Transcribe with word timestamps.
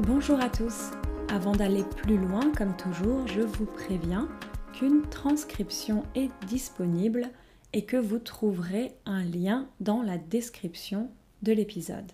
Bonjour 0.00 0.40
à 0.40 0.50
tous. 0.50 0.90
Avant 1.28 1.52
d'aller 1.52 1.84
plus 1.84 2.16
loin, 2.16 2.50
comme 2.50 2.76
toujours, 2.76 3.28
je 3.28 3.42
vous 3.42 3.64
préviens 3.64 4.28
qu'une 4.72 5.02
transcription 5.02 6.02
est 6.16 6.30
disponible 6.48 7.30
et 7.72 7.84
que 7.84 7.96
vous 7.96 8.18
trouverez 8.18 8.92
un 9.06 9.22
lien 9.22 9.68
dans 9.78 10.02
la 10.02 10.18
description 10.18 11.12
de 11.42 11.52
l'épisode. 11.52 12.10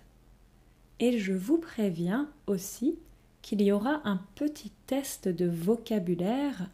Et 0.98 1.18
je 1.18 1.32
vous 1.32 1.56
préviens 1.56 2.28
aussi 2.46 2.98
qu'il 3.40 3.62
y 3.62 3.72
aura 3.72 4.02
un 4.04 4.20
petit 4.34 4.72
test 4.86 5.28
de 5.28 5.46
vocabulaire 5.46 6.68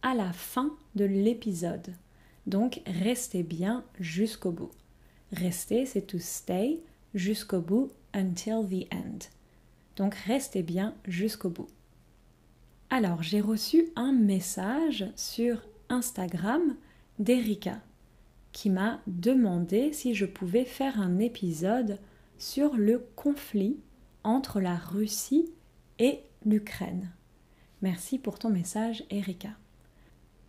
à 0.00 0.14
la 0.14 0.32
fin 0.32 0.74
de 0.94 1.04
l'épisode. 1.04 1.92
Donc 2.46 2.80
restez 2.86 3.42
bien 3.42 3.84
jusqu'au 4.00 4.52
bout. 4.52 4.70
Rester, 5.32 5.84
c'est 5.84 6.06
to 6.06 6.18
stay 6.18 6.80
jusqu'au 7.14 7.60
bout 7.60 7.90
until 8.14 8.64
the 8.66 8.90
end. 8.90 9.35
Donc 9.96 10.14
restez 10.14 10.62
bien 10.62 10.94
jusqu'au 11.06 11.50
bout. 11.50 11.68
Alors, 12.90 13.22
j'ai 13.22 13.40
reçu 13.40 13.88
un 13.96 14.12
message 14.12 15.06
sur 15.16 15.62
Instagram 15.88 16.76
d'Erika 17.18 17.80
qui 18.52 18.70
m'a 18.70 19.00
demandé 19.06 19.92
si 19.92 20.14
je 20.14 20.24
pouvais 20.24 20.64
faire 20.64 21.00
un 21.00 21.18
épisode 21.18 21.98
sur 22.38 22.76
le 22.76 23.06
conflit 23.16 23.78
entre 24.22 24.60
la 24.60 24.76
Russie 24.76 25.50
et 25.98 26.20
l'Ukraine. 26.44 27.10
Merci 27.82 28.18
pour 28.18 28.38
ton 28.38 28.50
message, 28.50 29.04
Erika. 29.10 29.50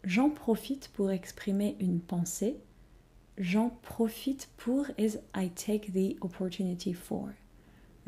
J'en 0.04 0.30
profite 0.30 0.90
pour 0.90 1.12
exprimer 1.12 1.76
une 1.80 2.00
pensée. 2.00 2.58
J'en 3.38 3.70
profite 3.70 4.50
pour 4.58 4.86
is 4.98 5.18
I 5.36 5.50
take 5.50 5.92
the 5.92 6.18
opportunity 6.22 6.94
for. 6.94 7.30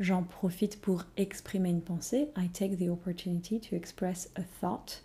J'en 0.00 0.22
profite 0.22 0.80
pour 0.80 1.04
exprimer 1.18 1.68
une 1.68 1.82
pensée. 1.82 2.30
I 2.34 2.48
take 2.48 2.78
the 2.78 2.88
opportunity 2.88 3.60
to 3.60 3.76
express 3.76 4.30
a 4.34 4.42
thought. 4.58 5.02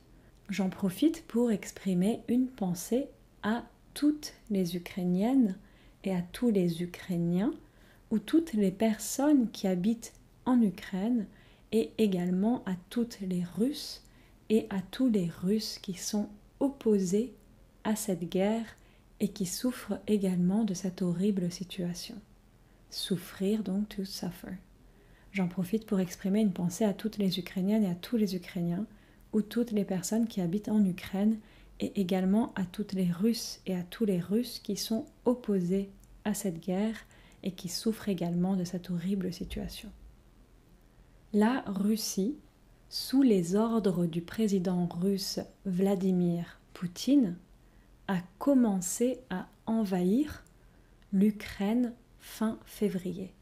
J'en 0.47 0.69
profite 0.69 1.27
pour 1.27 1.51
exprimer 1.51 2.21
une 2.29 2.47
pensée 2.47 3.09
à 3.43 3.65
toutes 3.93 4.33
les 4.49 4.77
Ukrainiennes 4.77 5.57
et 6.05 6.15
à 6.15 6.21
tous 6.21 6.49
les 6.49 6.81
Ukrainiens 6.81 7.51
ou 8.09 8.19
toutes 8.19 8.53
les 8.53 8.71
personnes 8.71 9.51
qui 9.51 9.67
habitent 9.67 10.13
en 10.45 10.61
Ukraine 10.61 11.27
et 11.73 11.91
également 11.97 12.63
à 12.65 12.75
toutes 12.89 13.19
les 13.19 13.43
Russes 13.43 14.01
et 14.49 14.65
à 14.69 14.79
tous 14.91 15.09
les 15.09 15.29
Russes 15.43 15.77
qui 15.77 15.95
sont 15.95 16.29
opposés 16.61 17.33
à 17.83 17.97
cette 17.97 18.29
guerre 18.29 18.77
et 19.19 19.27
qui 19.27 19.45
souffrent 19.45 19.99
également 20.07 20.63
de 20.63 20.73
cette 20.73 21.01
horrible 21.01 21.51
situation. 21.51 22.15
Souffrir 22.89 23.61
donc 23.61 23.89
to 23.89 24.05
suffer. 24.05 24.57
J'en 25.35 25.49
profite 25.49 25.85
pour 25.85 25.99
exprimer 25.99 26.39
une 26.39 26.53
pensée 26.53 26.85
à 26.85 26.93
toutes 26.93 27.17
les 27.17 27.39
Ukrainiennes 27.39 27.83
et 27.83 27.89
à 27.89 27.95
tous 27.95 28.15
les 28.15 28.37
Ukrainiens, 28.37 28.85
ou 29.33 29.41
toutes 29.41 29.71
les 29.71 29.83
personnes 29.83 30.29
qui 30.29 30.39
habitent 30.39 30.69
en 30.69 30.81
Ukraine, 30.85 31.39
et 31.81 31.99
également 31.99 32.53
à 32.55 32.63
toutes 32.63 32.93
les 32.93 33.11
Russes 33.11 33.59
et 33.65 33.75
à 33.75 33.83
tous 33.83 34.05
les 34.05 34.21
Russes 34.21 34.59
qui 34.59 34.77
sont 34.77 35.05
opposés 35.25 35.89
à 36.23 36.33
cette 36.33 36.61
guerre 36.61 36.95
et 37.43 37.51
qui 37.51 37.67
souffrent 37.67 38.07
également 38.07 38.55
de 38.55 38.63
cette 38.63 38.89
horrible 38.89 39.33
situation. 39.33 39.89
La 41.33 41.65
Russie, 41.67 42.37
sous 42.87 43.21
les 43.21 43.57
ordres 43.57 44.05
du 44.05 44.21
président 44.21 44.87
russe 44.87 45.41
Vladimir 45.65 46.61
Poutine, 46.73 47.35
a 48.07 48.19
commencé 48.39 49.19
à 49.29 49.49
envahir 49.65 50.45
l'Ukraine 51.11 51.91
fin 52.19 52.57
février 52.63 53.34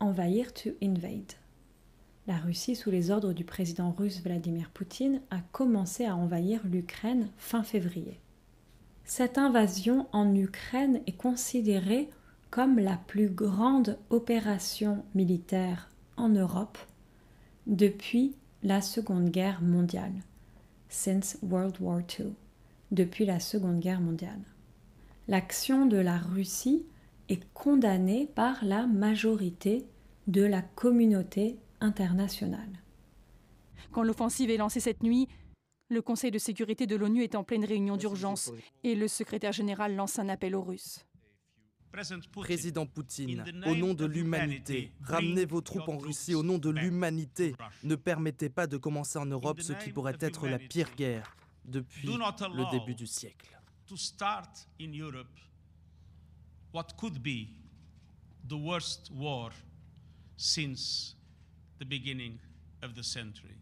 envahir 0.00 0.52
to 0.52 0.70
invade. 0.82 1.32
La 2.26 2.36
Russie, 2.36 2.76
sous 2.76 2.90
les 2.90 3.10
ordres 3.10 3.32
du 3.32 3.44
président 3.44 3.92
russe 3.92 4.22
Vladimir 4.22 4.70
Poutine, 4.70 5.20
a 5.30 5.40
commencé 5.52 6.04
à 6.04 6.16
envahir 6.16 6.60
l'Ukraine 6.64 7.28
fin 7.38 7.62
février. 7.62 8.20
Cette 9.04 9.38
invasion 9.38 10.06
en 10.12 10.34
Ukraine 10.34 11.00
est 11.06 11.16
considérée 11.16 12.08
comme 12.50 12.78
la 12.78 12.96
plus 12.96 13.28
grande 13.28 13.98
opération 14.10 15.04
militaire 15.14 15.88
en 16.16 16.28
Europe 16.28 16.78
depuis 17.66 18.34
la 18.62 18.80
Seconde 18.80 19.30
Guerre 19.30 19.62
mondiale, 19.62 20.12
since 20.88 21.38
World 21.42 21.76
War 21.80 22.00
II, 22.18 22.32
depuis 22.90 23.24
la 23.24 23.40
Seconde 23.40 23.80
Guerre 23.80 24.00
mondiale. 24.00 24.42
L'action 25.28 25.86
de 25.86 25.96
la 25.96 26.18
Russie 26.18 26.84
est 27.30 27.48
condamnée 27.54 28.26
par 28.26 28.64
la 28.64 28.86
majorité 28.86 29.86
de 30.26 30.42
la 30.42 30.62
communauté 30.62 31.58
internationale. 31.80 32.82
Quand 33.92 34.02
l'offensive 34.02 34.50
est 34.50 34.56
lancée 34.56 34.80
cette 34.80 35.02
nuit, 35.02 35.28
le 35.88 36.02
Conseil 36.02 36.30
de 36.30 36.38
sécurité 36.38 36.86
de 36.86 36.96
l'ONU 36.96 37.22
est 37.22 37.34
en 37.34 37.44
pleine 37.44 37.64
réunion 37.64 37.96
d'urgence 37.96 38.52
et 38.84 38.94
le 38.94 39.08
secrétaire 39.08 39.52
général 39.52 39.96
lance 39.96 40.18
un 40.18 40.28
appel 40.28 40.54
aux 40.54 40.62
Russes. 40.62 41.06
Président 42.32 42.86
Poutine, 42.86 43.44
au 43.66 43.74
nom 43.74 43.94
de 43.94 44.04
l'humanité, 44.04 44.92
ramenez 45.00 45.44
vos 45.44 45.60
troupes 45.60 45.88
en 45.88 45.98
Russie 45.98 46.36
au 46.36 46.44
nom 46.44 46.58
de 46.58 46.70
l'humanité. 46.70 47.56
Ne 47.82 47.96
permettez 47.96 48.48
pas 48.48 48.68
de 48.68 48.76
commencer 48.76 49.18
en 49.18 49.26
Europe 49.26 49.60
ce 49.60 49.72
qui 49.72 49.90
pourrait 49.90 50.16
être 50.20 50.46
la 50.46 50.58
pire 50.60 50.94
guerre 50.94 51.36
depuis 51.64 52.06
le 52.08 52.70
début 52.70 52.94
du 52.94 53.08
siècle. 53.08 53.58
What 56.72 56.96
could 56.96 57.22
be 57.22 57.48
the 58.48 58.56
worst 58.56 59.10
war 59.12 59.50
since 60.36 61.16
the 61.78 61.84
beginning 61.84 62.38
of 62.82 62.94
the 62.94 63.02
century. 63.02 63.56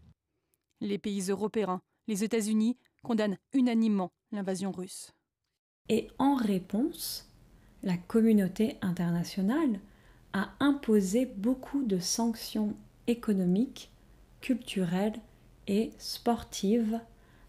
Les 0.81 0.97
pays 0.97 1.29
européens, 1.29 1.81
les 2.07 2.23
États-Unis 2.23 2.77
condamnent 3.03 3.37
unanimement 3.53 4.11
l'invasion 4.31 4.71
russe. 4.71 5.11
Et 5.89 6.07
en 6.19 6.35
réponse, 6.35 7.27
la 7.83 7.97
communauté 7.97 8.77
internationale 8.81 9.79
a 10.33 10.51
imposé 10.59 11.25
beaucoup 11.25 11.83
de 11.83 11.99
sanctions 11.99 12.75
économiques, 13.07 13.89
culturelles 14.41 15.19
et 15.67 15.91
sportives 15.97 16.99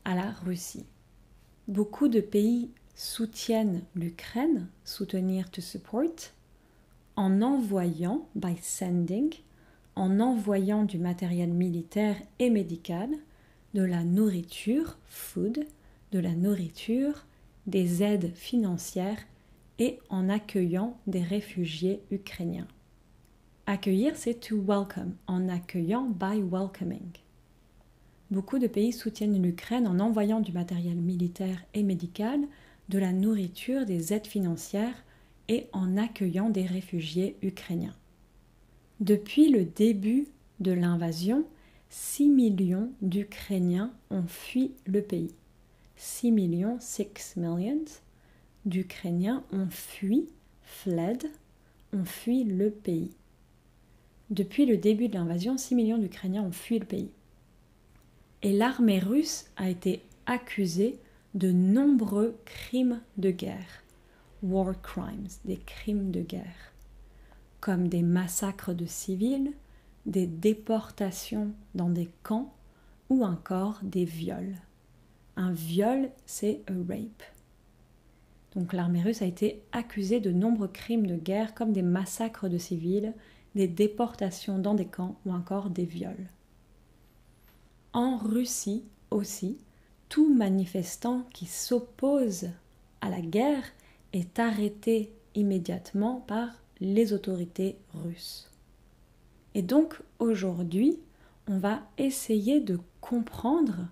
à 0.05 0.15
la 0.15 0.33
Russie. 0.33 0.87
Beaucoup 1.69 2.09
de 2.09 2.21
pays 2.21 2.71
soutiennent 2.95 3.83
l'Ukraine, 3.95 4.69
soutenir 4.85 5.51
to 5.51 5.61
support, 5.61 6.33
en 7.17 7.43
envoyant, 7.43 8.27
by 8.35 8.57
sending, 8.61 9.35
en 9.97 10.21
envoyant 10.21 10.85
du 10.85 10.99
matériel 10.99 11.53
militaire 11.53 12.17
et 12.39 12.51
médical, 12.51 13.11
de 13.75 13.83
la 13.83 14.05
nourriture, 14.05 14.99
food, 15.07 15.67
de 16.13 16.19
la 16.19 16.35
nourriture, 16.35 17.27
des 17.67 18.03
aides 18.03 18.35
financières 18.35 19.21
et 19.79 19.99
en 20.09 20.29
accueillant 20.29 20.99
des 21.07 21.23
réfugiés 21.23 22.03
ukrainiens. 22.11 22.67
Accueillir, 23.67 24.17
c'est 24.17 24.35
to 24.35 24.57
welcome, 24.57 25.15
en 25.27 25.49
accueillant 25.49 26.05
by 26.05 26.43
welcoming. 26.43 27.13
Beaucoup 28.31 28.59
de 28.59 28.67
pays 28.67 28.93
soutiennent 28.93 29.43
l'Ukraine 29.43 29.87
en 29.87 30.01
envoyant 30.01 30.41
du 30.41 30.53
matériel 30.53 30.97
militaire 30.97 31.63
et 31.75 31.83
médical, 31.83 32.41
de 32.91 32.99
la 32.99 33.13
nourriture, 33.13 33.87
des 33.87 34.13
aides 34.13 34.27
financières 34.27 35.05
et 35.49 35.69
en 35.73 35.97
accueillant 35.97 36.51
des 36.51 36.67
réfugiés 36.67 37.37
ukrainiens. 37.41 37.95
Depuis 38.99 39.49
le 39.49 39.65
début 39.65 40.27
de 40.59 40.73
l'invasion, 40.73 41.47
6 41.89 42.29
millions 42.29 42.91
d'Ukrainiens 43.01 43.93
ont 44.11 44.27
fui 44.27 44.73
le 44.87 45.03
pays. 45.03 45.33
6 45.97 46.33
millions, 46.33 46.79
6 46.81 47.37
millions 47.37 47.85
d'Ukrainiens 48.65 49.45
ont 49.53 49.69
fui, 49.71 50.29
fled, 50.63 51.31
ont 51.93 52.05
fui 52.05 52.43
le 52.43 52.71
pays. 52.71 53.13
Depuis 54.31 54.67
le 54.67 54.77
début 54.77 55.09
de 55.09 55.15
l'invasion, 55.15 55.57
6 55.57 55.77
millions 55.77 55.99
d'Ukrainiens 55.99 56.43
ont 56.43 56.53
fui 56.53 56.81
le 56.81 56.87
pays. 56.87 57.11
Et 58.43 58.53
l'armée 58.53 58.99
russe 58.99 59.47
a 59.57 59.71
été 59.71 60.03
accusée 60.27 60.99
de 61.35 61.53
nombreux 61.53 62.37
crimes 62.45 63.01
de 63.17 63.31
guerre, 63.31 63.85
war 64.43 64.81
crimes, 64.83 65.29
des 65.45 65.59
crimes 65.59 66.11
de 66.11 66.23
guerre, 66.23 66.73
comme 67.61 67.89
des 67.89 68.03
massacres 68.03 68.75
de 68.75 68.87
civils, 68.87 69.53
des 70.07 70.27
déportations 70.27 71.53
dans 71.75 71.91
des 71.91 72.11
camps 72.23 72.53
ou 73.11 73.25
encore 73.25 73.81
des 73.83 74.05
viols. 74.05 74.57
Un 75.37 75.53
viol, 75.53 76.11
c'est 76.27 76.63
a 76.69 76.73
rape. 76.73 77.23
Donc 78.55 78.73
l'armée 78.73 79.03
russe 79.03 79.23
a 79.23 79.27
été 79.27 79.63
accusée 79.73 80.21
de 80.21 80.33
nombreux 80.33 80.69
crimes 80.69 81.07
de 81.07 81.17
guerre 81.17 81.55
comme 81.55 81.73
des 81.73 81.83
massacres 81.83 82.49
de 82.49 82.59
civils, 82.59 83.15
des 83.55 83.69
déportations 83.69 84.59
dans 84.59 84.75
des 84.75 84.87
camps 84.87 85.17
ou 85.25 85.33
encore 85.33 85.71
des 85.71 85.85
viols. 85.85 86.29
En 87.93 88.17
Russie 88.17 88.85
aussi, 89.11 89.59
tout 90.11 90.29
manifestant 90.35 91.23
qui 91.33 91.47
s'oppose 91.47 92.51
à 93.01 93.09
la 93.09 93.21
guerre 93.21 93.65
est 94.13 94.39
arrêté 94.39 95.13
immédiatement 95.35 96.25
par 96.27 96.49
les 96.81 97.13
autorités 97.13 97.79
russes. 97.95 98.51
Et 99.55 99.63
donc 99.63 100.01
aujourd'hui, 100.19 100.99
on 101.49 101.59
va 101.59 101.83
essayer 101.97 102.61
de 102.61 102.79
comprendre 103.01 103.87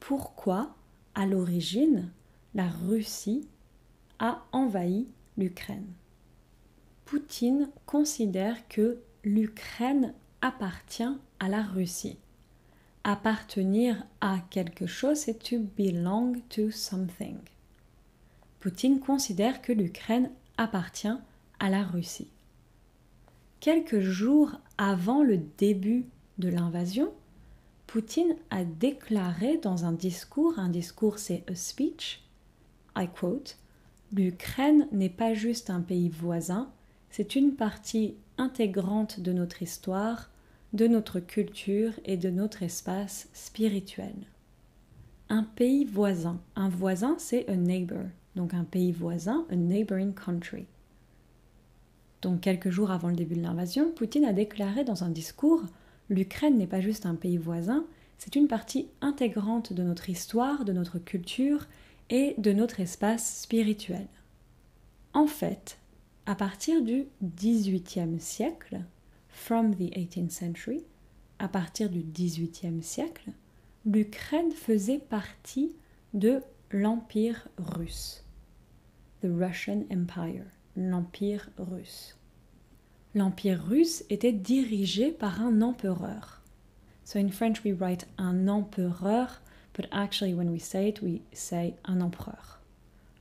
pourquoi, 0.00 0.74
à 1.14 1.26
l'origine, 1.26 2.10
la 2.54 2.68
Russie 2.68 3.46
a 4.18 4.42
envahi 4.52 5.06
l'Ukraine. 5.36 5.92
Poutine 7.04 7.68
considère 7.84 8.68
que 8.68 8.98
l'Ukraine 9.22 10.14
appartient 10.40 11.14
à 11.40 11.48
la 11.48 11.62
Russie. 11.62 12.16
Appartenir 13.04 14.06
à 14.20 14.38
quelque 14.50 14.86
chose, 14.86 15.18
c'est 15.18 15.42
to 15.42 15.58
belong 15.76 16.40
to 16.48 16.70
something. 16.70 17.38
Poutine 18.60 19.00
considère 19.00 19.60
que 19.60 19.72
l'Ukraine 19.72 20.30
appartient 20.56 21.18
à 21.58 21.68
la 21.68 21.82
Russie. 21.82 22.30
Quelques 23.58 24.00
jours 24.00 24.52
avant 24.78 25.22
le 25.22 25.38
début 25.58 26.06
de 26.38 26.48
l'invasion, 26.48 27.12
Poutine 27.86 28.36
a 28.50 28.64
déclaré 28.64 29.58
dans 29.58 29.84
un 29.84 29.92
discours, 29.92 30.58
un 30.58 30.68
discours 30.68 31.18
c'est 31.18 31.44
a 31.50 31.54
speech, 31.54 32.22
I 32.96 33.08
quote, 33.08 33.58
L'Ukraine 34.12 34.88
n'est 34.92 35.08
pas 35.08 35.34
juste 35.34 35.70
un 35.70 35.80
pays 35.80 36.08
voisin, 36.08 36.70
c'est 37.10 37.34
une 37.34 37.54
partie 37.54 38.14
intégrante 38.38 39.20
de 39.20 39.32
notre 39.32 39.62
histoire, 39.62 40.30
de 40.72 40.86
notre 40.86 41.20
culture 41.20 41.92
et 42.04 42.16
de 42.16 42.30
notre 42.30 42.62
espace 42.62 43.28
spirituel. 43.32 44.14
Un 45.28 45.44
pays 45.44 45.84
voisin. 45.84 46.40
Un 46.56 46.68
voisin, 46.68 47.16
c'est 47.18 47.48
a 47.48 47.56
neighbor. 47.56 48.04
Donc 48.36 48.54
un 48.54 48.64
pays 48.64 48.92
voisin, 48.92 49.46
a 49.50 49.56
neighboring 49.56 50.14
country. 50.14 50.66
Donc 52.22 52.40
quelques 52.40 52.70
jours 52.70 52.90
avant 52.90 53.08
le 53.08 53.16
début 53.16 53.34
de 53.34 53.42
l'invasion, 53.42 53.90
Poutine 53.90 54.24
a 54.24 54.32
déclaré 54.32 54.84
dans 54.84 55.04
un 55.04 55.10
discours 55.10 55.62
L'Ukraine 56.08 56.58
n'est 56.58 56.66
pas 56.66 56.80
juste 56.80 57.06
un 57.06 57.14
pays 57.14 57.38
voisin, 57.38 57.86
c'est 58.18 58.36
une 58.36 58.48
partie 58.48 58.88
intégrante 59.00 59.72
de 59.72 59.82
notre 59.82 60.10
histoire, 60.10 60.64
de 60.64 60.72
notre 60.72 60.98
culture 60.98 61.66
et 62.10 62.34
de 62.38 62.52
notre 62.52 62.80
espace 62.80 63.40
spirituel. 63.40 64.06
En 65.14 65.26
fait, 65.26 65.78
à 66.26 66.34
partir 66.34 66.82
du 66.82 67.06
XVIIIe 67.24 68.20
siècle, 68.20 68.80
from 69.42 69.74
the 69.74 69.90
18th 69.96 70.30
century, 70.30 70.84
à 71.40 71.48
partir 71.48 71.90
du 71.90 72.04
XVIIIe 72.04 72.80
siècle, 72.80 73.32
l'Ukraine 73.84 74.52
faisait 74.52 75.00
partie 75.00 75.74
de 76.14 76.40
l'Empire 76.70 77.48
russe. 77.58 78.22
The 79.20 79.26
Russian 79.26 79.82
Empire, 79.90 80.44
l'Empire 80.76 81.50
russe. 81.58 82.16
L'Empire 83.16 83.60
russe 83.68 84.04
était 84.10 84.32
dirigé 84.32 85.10
par 85.10 85.42
un 85.42 85.60
empereur. 85.60 86.40
So 87.04 87.18
in 87.18 87.30
French 87.30 87.64
we 87.64 87.72
write 87.72 88.06
un 88.18 88.46
empereur, 88.46 89.42
but 89.74 89.88
actually 89.90 90.34
when 90.34 90.50
we 90.50 90.60
say 90.60 90.88
it 90.88 91.02
we 91.02 91.20
say 91.32 91.74
un 91.84 92.00
empereur. 92.00 92.60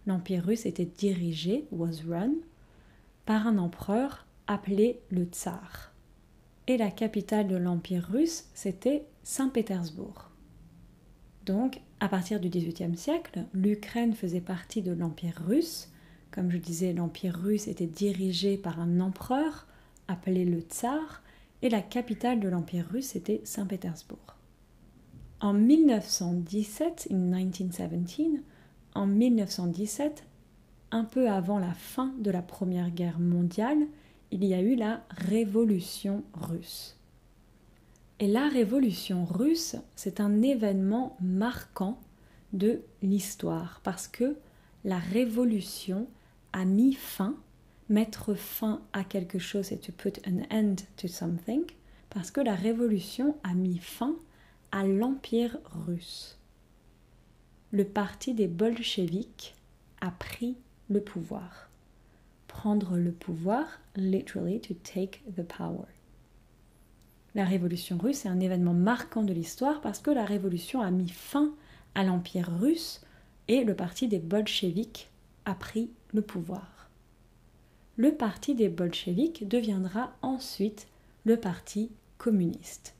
L'Empire 0.05 0.45
russe 0.45 0.67
était 0.67 0.85
dirigé, 0.85 1.65
was 1.71 2.03
run, 2.07 2.35
par 3.25 3.47
un 3.47 3.57
empereur 3.57 4.27
appelé 4.45 4.99
le 5.09 5.25
tsar. 5.25 5.90
Et 6.71 6.77
la 6.77 6.89
capitale 6.89 7.49
de 7.49 7.57
l'Empire 7.57 8.07
russe, 8.09 8.45
c'était 8.53 9.05
Saint-Pétersbourg. 9.23 10.29
Donc, 11.45 11.81
à 11.99 12.07
partir 12.07 12.39
du 12.39 12.47
XVIIIe 12.47 12.95
siècle, 12.95 13.43
l'Ukraine 13.53 14.13
faisait 14.13 14.39
partie 14.39 14.81
de 14.81 14.93
l'Empire 14.93 15.43
russe. 15.45 15.89
Comme 16.31 16.49
je 16.49 16.55
disais, 16.55 16.93
l'Empire 16.93 17.35
russe 17.35 17.67
était 17.67 17.87
dirigé 17.87 18.55
par 18.55 18.79
un 18.79 19.01
empereur 19.01 19.67
appelé 20.07 20.45
le 20.45 20.61
tsar, 20.61 21.21
et 21.61 21.67
la 21.67 21.81
capitale 21.81 22.39
de 22.39 22.47
l'Empire 22.47 22.87
russe 22.89 23.17
était 23.17 23.41
Saint-Pétersbourg. 23.43 24.37
En 25.41 25.51
1917, 25.51 27.09
in 27.11 27.17
1917, 27.17 28.45
en 28.95 29.07
1917, 29.07 30.23
un 30.91 31.03
peu 31.03 31.29
avant 31.29 31.59
la 31.59 31.73
fin 31.73 32.13
de 32.19 32.31
la 32.31 32.41
Première 32.41 32.91
Guerre 32.91 33.19
mondiale, 33.19 33.87
il 34.31 34.45
y 34.45 34.53
a 34.53 34.61
eu 34.61 34.75
la 34.75 35.03
Révolution 35.09 36.23
russe. 36.33 36.97
Et 38.19 38.27
la 38.27 38.47
Révolution 38.47 39.25
russe, 39.25 39.75
c'est 39.95 40.19
un 40.19 40.41
événement 40.41 41.17
marquant 41.21 41.99
de 42.53 42.81
l'histoire 43.01 43.81
parce 43.83 44.07
que 44.07 44.37
la 44.83 44.99
Révolution 44.99 46.07
a 46.53 46.65
mis 46.65 46.93
fin, 46.93 47.35
mettre 47.89 48.33
fin 48.33 48.81
à 48.93 49.03
quelque 49.03 49.39
chose 49.39 49.71
et 49.71 49.77
to 49.77 49.91
put 49.91 50.13
an 50.27 50.43
end 50.51 50.75
to 50.97 51.07
something, 51.07 51.63
parce 52.09 52.31
que 52.31 52.41
la 52.41 52.55
Révolution 52.55 53.35
a 53.43 53.53
mis 53.53 53.79
fin 53.79 54.15
à 54.71 54.85
l'Empire 54.85 55.57
russe. 55.87 56.37
Le 57.71 57.85
parti 57.85 58.33
des 58.33 58.47
bolcheviks 58.47 59.55
a 60.01 60.11
pris 60.11 60.57
le 60.89 61.01
pouvoir. 61.01 61.70
Le 62.63 63.11
pouvoir, 63.11 63.65
literally 63.95 64.61
to 64.61 64.75
take 64.83 65.23
the 65.35 65.41
power. 65.41 65.87
La 67.33 67.43
révolution 67.43 67.97
russe 67.97 68.25
est 68.25 68.29
un 68.29 68.39
événement 68.39 68.75
marquant 68.75 69.23
de 69.23 69.33
l'histoire 69.33 69.81
parce 69.81 69.99
que 69.99 70.11
la 70.11 70.25
révolution 70.25 70.79
a 70.79 70.91
mis 70.91 71.09
fin 71.09 71.55
à 71.95 72.03
l'empire 72.03 72.51
russe 72.59 73.01
et 73.47 73.63
le 73.63 73.75
parti 73.75 74.07
des 74.07 74.19
bolcheviks 74.19 75.09
a 75.45 75.55
pris 75.55 75.89
le 76.13 76.21
pouvoir. 76.21 76.89
Le 77.97 78.13
parti 78.13 78.53
des 78.53 78.69
bolcheviks 78.69 79.47
deviendra 79.47 80.13
ensuite 80.21 80.87
le 81.23 81.37
parti 81.37 81.89
communiste. 82.19 82.93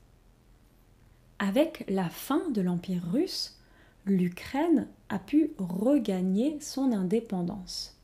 Avec 1.38 1.84
la 1.88 2.08
fin 2.08 2.50
de 2.50 2.62
l'empire 2.62 3.02
russe, 3.12 3.60
l'Ukraine 4.06 4.88
a 5.08 5.20
pu 5.20 5.52
regagner 5.58 6.58
son 6.60 6.90
indépendance. 6.90 7.96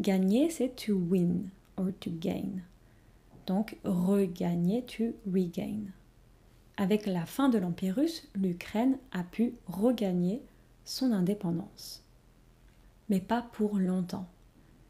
Gagner, 0.00 0.50
c'est 0.50 0.74
to 0.74 0.94
win 0.94 1.50
or 1.76 1.88
to 2.00 2.10
gain. 2.10 2.62
Donc 3.46 3.76
regagner, 3.84 4.82
to 4.84 5.12
regain. 5.26 5.90
Avec 6.76 7.06
la 7.06 7.26
fin 7.26 7.48
de 7.48 7.58
l'Empire 7.58 7.96
russe, 7.96 8.28
l'Ukraine 8.34 8.96
a 9.12 9.22
pu 9.22 9.54
regagner 9.66 10.42
son 10.84 11.12
indépendance. 11.12 12.02
Mais 13.08 13.20
pas 13.20 13.42
pour 13.52 13.76
longtemps. 13.76 14.26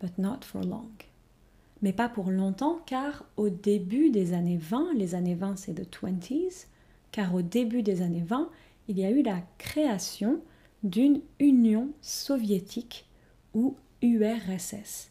But 0.01 0.19
not 0.19 0.41
for 0.43 0.63
long. 0.63 0.89
Mais 1.83 1.93
pas 1.93 2.09
pour 2.09 2.31
longtemps 2.31 2.81
car 2.87 3.25
au 3.37 3.49
début 3.49 4.11
des 4.11 4.33
années 4.33 4.57
20, 4.57 4.95
les 4.95 5.15
années 5.15 5.35
20 5.35 5.57
c'est 5.57 5.75
the 5.75 5.89
20s, 5.93 6.67
car 7.11 7.35
au 7.35 7.43
début 7.43 7.83
des 7.83 8.03
années 8.03 8.25
20, 8.25 8.49
il 8.89 8.99
y 8.99 9.05
a 9.05 9.11
eu 9.11 9.23
la 9.23 9.43
création 9.59 10.41
d'une 10.85 11.21
Union 11.39 11.91
soviétique 12.01 13.09
ou 13.55 13.77
URSS. 14.03 15.09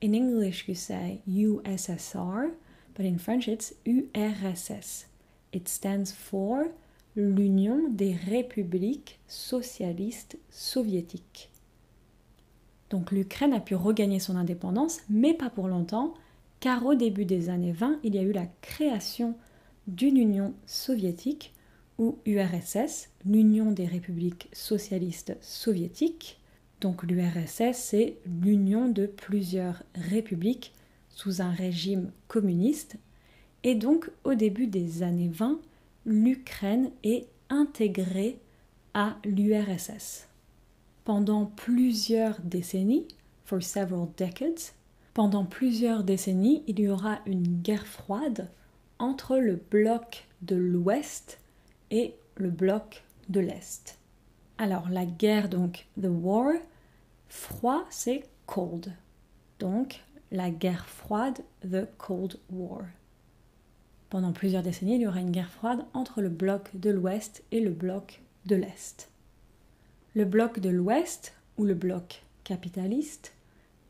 In 0.00 0.14
English, 0.14 0.68
you 0.68 0.74
say 0.74 1.20
USSR, 1.26 2.50
but 2.94 3.06
in 3.06 3.18
French, 3.18 3.48
it's 3.48 3.74
URSS. 3.84 5.06
It 5.52 5.68
stands 5.68 6.12
for 6.12 6.66
l'Union 7.16 7.88
des 7.88 8.14
républiques 8.14 9.18
socialistes 9.26 10.36
soviétiques. 10.50 11.50
Donc 12.90 13.10
l'Ukraine 13.12 13.52
a 13.52 13.60
pu 13.60 13.74
regagner 13.74 14.18
son 14.18 14.36
indépendance, 14.36 15.00
mais 15.08 15.34
pas 15.34 15.50
pour 15.50 15.68
longtemps, 15.68 16.14
car 16.60 16.86
au 16.86 16.94
début 16.94 17.24
des 17.24 17.48
années 17.50 17.72
20, 17.72 17.98
il 18.04 18.14
y 18.14 18.18
a 18.18 18.22
eu 18.22 18.32
la 18.32 18.46
création 18.62 19.34
d'une 19.86 20.16
Union 20.16 20.54
soviétique 20.66 21.54
ou 21.98 22.18
URSS, 22.26 23.08
l'Union 23.24 23.72
des 23.72 23.86
républiques 23.86 24.48
socialistes 24.52 25.36
soviétiques. 25.40 26.37
Donc 26.80 27.02
l'URSS, 27.02 27.76
c'est 27.76 28.16
l'union 28.26 28.88
de 28.88 29.06
plusieurs 29.06 29.82
républiques 29.94 30.72
sous 31.08 31.42
un 31.42 31.50
régime 31.50 32.12
communiste. 32.28 32.96
Et 33.64 33.74
donc 33.74 34.10
au 34.24 34.34
début 34.34 34.68
des 34.68 35.02
années 35.02 35.30
20, 35.32 35.58
l'Ukraine 36.06 36.90
est 37.02 37.26
intégrée 37.50 38.38
à 38.94 39.16
l'URSS. 39.24 40.28
Pendant 41.04 41.46
plusieurs 41.46 42.40
décennies, 42.42 43.06
pendant 45.14 45.44
plusieurs 45.44 46.04
décennies, 46.04 46.62
il 46.66 46.80
y 46.80 46.88
aura 46.88 47.18
une 47.26 47.60
guerre 47.62 47.86
froide 47.86 48.50
entre 48.98 49.38
le 49.38 49.56
bloc 49.56 50.26
de 50.42 50.56
l'Ouest 50.56 51.40
et 51.90 52.14
le 52.36 52.50
bloc 52.50 53.02
de 53.28 53.40
l'Est. 53.40 53.97
Alors 54.58 54.88
la 54.88 55.06
guerre, 55.06 55.48
donc 55.48 55.86
the 56.00 56.08
war, 56.08 56.52
froid 57.28 57.84
c'est 57.90 58.24
cold. 58.46 58.92
Donc 59.58 60.00
la 60.30 60.50
guerre 60.50 60.86
froide, 60.86 61.38
the 61.62 61.86
Cold 61.96 62.38
War. 62.50 62.82
Pendant 64.10 64.32
plusieurs 64.32 64.62
décennies, 64.62 64.96
il 64.96 65.02
y 65.02 65.06
aura 65.06 65.20
une 65.20 65.30
guerre 65.30 65.50
froide 65.50 65.84
entre 65.94 66.20
le 66.20 66.28
bloc 66.28 66.70
de 66.74 66.90
l'Ouest 66.90 67.44
et 67.50 67.60
le 67.60 67.70
bloc 67.70 68.20
de 68.46 68.56
l'Est. 68.56 69.10
Le 70.14 70.24
bloc 70.24 70.60
de 70.60 70.70
l'Ouest, 70.70 71.34
ou 71.56 71.64
le 71.64 71.74
bloc 71.74 72.22
capitaliste, 72.44 73.32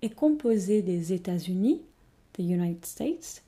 est 0.02 0.14
composé 0.14 0.82
des 0.82 1.12
États-Unis, 1.12 1.82
the 2.34 2.40
United 2.40 2.84
States, 2.84 3.42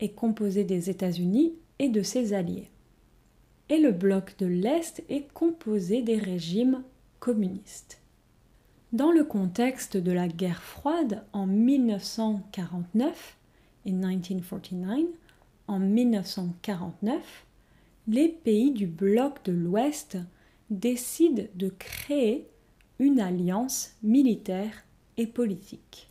est 0.00 0.10
composé 0.10 0.64
des 0.64 0.90
États-Unis 0.90 1.54
et 1.78 1.88
de 1.88 2.02
ses 2.02 2.32
alliés. 2.32 2.69
Et 3.70 3.78
le 3.78 3.92
bloc 3.92 4.36
de 4.38 4.46
l'Est 4.46 5.02
est 5.08 5.32
composé 5.32 6.02
des 6.02 6.18
régimes 6.18 6.82
communistes. 7.20 8.02
Dans 8.92 9.12
le 9.12 9.22
contexte 9.22 9.96
de 9.96 10.10
la 10.10 10.26
guerre 10.26 10.62
froide 10.62 11.24
en 11.32 11.46
1949, 11.46 13.36
in 13.86 13.92
1949, 13.92 15.06
en 15.68 15.78
1949, 15.78 17.46
les 18.08 18.28
pays 18.28 18.72
du 18.72 18.88
bloc 18.88 19.44
de 19.44 19.52
l'Ouest 19.52 20.18
décident 20.70 21.44
de 21.54 21.68
créer 21.68 22.48
une 22.98 23.20
alliance 23.20 23.92
militaire 24.02 24.84
et 25.16 25.28
politique. 25.28 26.08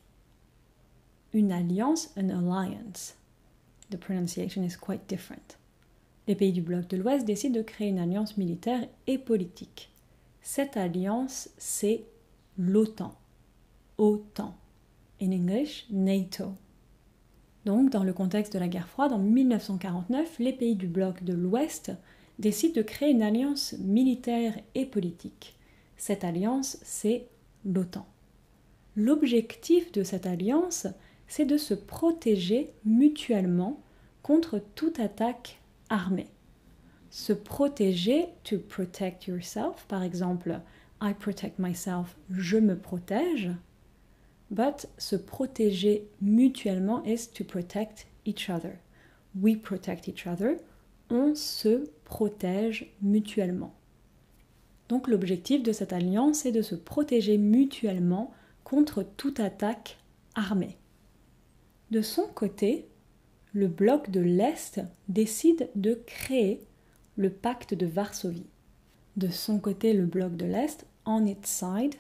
Une 1.34 1.52
alliance, 1.52 2.12
an 2.18 2.30
alliance. 2.30 3.16
The 3.92 3.98
pronunciation 3.98 4.64
is 4.64 4.78
quite 4.78 5.08
different. 5.10 5.59
Les 6.30 6.36
pays 6.36 6.52
du 6.52 6.62
bloc 6.62 6.88
de 6.90 6.96
l'Ouest 6.96 7.26
décident 7.26 7.58
de 7.58 7.64
créer 7.64 7.88
une 7.88 7.98
alliance 7.98 8.38
militaire 8.38 8.88
et 9.08 9.18
politique. 9.18 9.90
Cette 10.44 10.78
alliance, 10.78 11.50
c'est 11.58 12.04
l'OTAN. 12.56 13.16
OTAN. 13.98 14.56
In 15.20 15.32
English, 15.32 15.88
NATO. 15.90 16.54
Donc, 17.66 17.90
dans 17.90 18.04
le 18.04 18.14
contexte 18.14 18.54
de 18.54 18.60
la 18.60 18.68
guerre 18.68 18.88
froide, 18.88 19.12
en 19.12 19.18
1949, 19.18 20.38
les 20.38 20.54
pays 20.54 20.76
du 20.76 20.86
bloc 20.86 21.24
de 21.24 21.34
l'Ouest 21.34 21.94
décident 22.38 22.76
de 22.76 22.84
créer 22.84 23.10
une 23.10 23.24
alliance 23.24 23.74
militaire 23.80 24.54
et 24.76 24.86
politique. 24.86 25.58
Cette 25.98 26.24
alliance, 26.24 26.78
c'est 26.84 27.26
l'OTAN. 27.66 28.06
L'objectif 28.96 29.92
de 29.94 30.04
cette 30.04 30.28
alliance, 30.28 30.86
c'est 31.28 31.46
de 31.46 31.58
se 31.58 31.74
protéger 31.74 32.70
mutuellement 32.86 33.82
contre 34.22 34.62
toute 34.76 35.00
attaque 35.00 35.59
armée. 35.90 36.30
Se 37.10 37.34
protéger, 37.34 38.28
to 38.44 38.60
protect 38.60 39.28
yourself, 39.28 39.86
par 39.88 40.04
exemple, 40.04 40.62
I 41.02 41.14
protect 41.14 41.60
myself, 41.60 42.16
je 42.30 42.58
me 42.58 42.78
protège. 42.78 43.50
But 44.52 44.88
se 44.98 45.16
protéger 45.16 46.08
mutuellement 46.22 47.04
is 47.06 47.28
to 47.34 47.44
protect 47.44 48.08
each 48.26 48.50
other. 48.50 48.80
We 49.40 49.56
protect 49.56 50.08
each 50.08 50.28
other. 50.28 50.58
On 51.10 51.36
se 51.36 51.90
protège 52.04 52.92
mutuellement. 53.02 53.74
Donc 54.90 55.08
l'objectif 55.08 55.62
de 55.64 55.72
cette 55.72 55.94
alliance 55.94 56.46
est 56.46 56.52
de 56.52 56.64
se 56.64 56.76
protéger 56.76 57.38
mutuellement 57.38 58.34
contre 58.64 59.04
toute 59.04 59.40
attaque 59.40 59.98
armée. 60.36 60.78
De 61.92 62.02
son 62.02 62.28
côté, 62.28 62.88
le 63.54 63.68
bloc 63.68 64.10
de 64.10 64.20
l'Est 64.20 64.82
décide 65.08 65.70
de 65.76 65.96
créer 66.06 66.62
le 67.18 67.30
pacte 67.30 67.74
de 67.74 67.86
Varsovie. 67.86 68.50
De 69.18 69.30
son 69.30 69.60
côté, 69.60 69.94
le 69.94 70.06
bloc 70.06 70.36
de 70.36 70.46
l'Est, 70.46 70.86
on 71.06 71.26
its 71.26 71.38
side, 71.44 71.96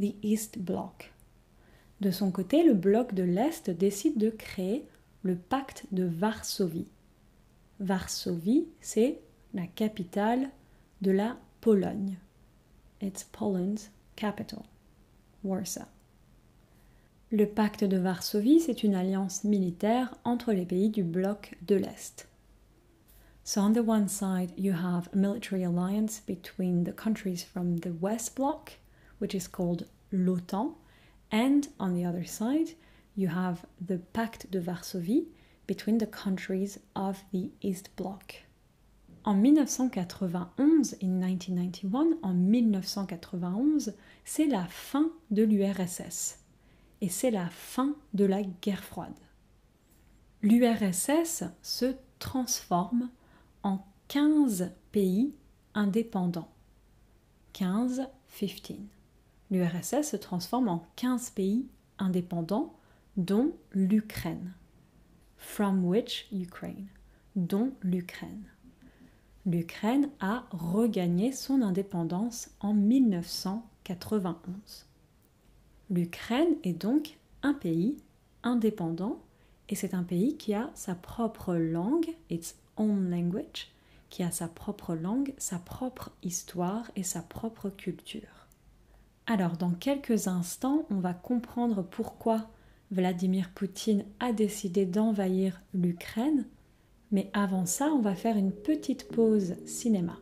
the 0.00 0.14
East 0.22 0.58
Bloc. 0.58 1.12
De 2.00 2.10
son 2.10 2.30
côté, 2.30 2.62
le 2.62 2.74
bloc 2.74 3.14
de 3.14 3.22
l'Est 3.22 3.70
décide 3.70 4.16
de 4.16 4.30
créer 4.30 4.86
le 5.22 5.36
pacte 5.36 5.86
de 5.92 6.04
Varsovie. 6.04 6.88
Varsovie, 7.80 8.68
c'est 8.80 9.20
la 9.54 9.66
capitale 9.66 10.50
de 11.00 11.10
la 11.10 11.36
Pologne. 11.60 12.16
It's 13.00 13.24
Poland's 13.24 13.90
capital, 14.16 14.62
Warsaw. 15.44 15.86
Le 17.34 17.46
pacte 17.46 17.82
de 17.82 17.96
Varsovie, 17.96 18.60
c'est 18.60 18.82
une 18.82 18.94
alliance 18.94 19.42
militaire 19.44 20.14
entre 20.22 20.52
les 20.52 20.66
pays 20.66 20.90
du 20.90 21.02
bloc 21.02 21.56
de 21.66 21.76
l'Est. 21.76 22.28
So, 23.42 23.62
on 23.62 23.72
the 23.72 23.78
one 23.78 24.06
side, 24.06 24.52
you 24.58 24.74
have 24.74 25.08
a 25.14 25.16
military 25.16 25.64
alliance 25.64 26.20
between 26.20 26.84
the 26.84 26.92
countries 26.92 27.42
from 27.42 27.78
the 27.78 27.94
West 28.02 28.36
Bloc, 28.36 28.72
which 29.18 29.34
is 29.34 29.48
called 29.48 29.86
l'OTAN, 30.12 30.74
and 31.30 31.68
on 31.80 31.94
the 31.94 32.04
other 32.04 32.26
side, 32.26 32.74
you 33.16 33.28
have 33.28 33.64
the 33.80 34.00
Pacte 34.12 34.50
de 34.50 34.60
Varsovie 34.60 35.28
between 35.66 35.96
the 35.96 36.06
countries 36.06 36.78
of 36.94 37.24
the 37.32 37.50
East 37.62 37.88
Bloc. 37.96 38.34
En 39.24 39.40
1991, 39.40 40.96
in 41.00 41.18
1991, 41.18 42.18
en 42.22 42.34
1991, 42.34 43.90
c'est 44.22 44.48
la 44.48 44.66
fin 44.66 45.10
de 45.30 45.44
l'URSS 45.44 46.41
et 47.02 47.10
c'est 47.10 47.30
la 47.30 47.50
fin 47.50 47.94
de 48.14 48.24
la 48.24 48.42
guerre 48.42 48.82
froide. 48.82 49.12
L'URSS 50.40 51.44
se 51.60 51.94
transforme 52.18 53.10
en 53.62 53.84
15 54.08 54.72
pays 54.92 55.34
indépendants. 55.74 56.48
15, 57.52 58.08
15 58.38 58.78
l'URSS 59.50 60.02
se 60.02 60.16
transforme 60.16 60.68
en 60.68 60.86
15 60.96 61.28
pays 61.30 61.66
indépendants, 61.98 62.74
dont 63.16 63.52
l'Ukraine. 63.72 64.52
From 65.36 65.84
which 65.84 66.28
Ukraine, 66.32 66.86
dont 67.36 67.72
l'Ukraine. 67.82 68.44
L'Ukraine 69.44 70.08
a 70.20 70.46
regagné 70.52 71.32
son 71.32 71.62
indépendance 71.62 72.50
en 72.60 72.72
1991. 72.72 74.86
L'Ukraine 75.92 76.56
est 76.64 76.72
donc 76.72 77.18
un 77.42 77.52
pays 77.52 77.98
indépendant 78.42 79.20
et 79.68 79.74
c'est 79.74 79.92
un 79.92 80.04
pays 80.04 80.38
qui 80.38 80.54
a 80.54 80.70
sa 80.72 80.94
propre 80.94 81.54
langue, 81.54 82.08
its 82.30 82.54
own 82.78 83.10
language, 83.10 83.68
qui 84.08 84.22
a 84.22 84.30
sa 84.30 84.48
propre 84.48 84.94
langue, 84.94 85.34
sa 85.36 85.58
propre 85.58 86.10
histoire 86.22 86.90
et 86.96 87.02
sa 87.02 87.20
propre 87.20 87.68
culture. 87.68 88.48
Alors, 89.26 89.58
dans 89.58 89.72
quelques 89.72 90.28
instants, 90.28 90.86
on 90.88 91.00
va 91.00 91.12
comprendre 91.12 91.82
pourquoi 91.82 92.48
Vladimir 92.90 93.50
Poutine 93.54 94.06
a 94.18 94.32
décidé 94.32 94.86
d'envahir 94.86 95.60
l'Ukraine. 95.74 96.46
Mais 97.10 97.28
avant 97.34 97.66
ça, 97.66 97.92
on 97.92 98.00
va 98.00 98.14
faire 98.14 98.38
une 98.38 98.52
petite 98.52 99.08
pause 99.08 99.56
cinéma. 99.66 100.21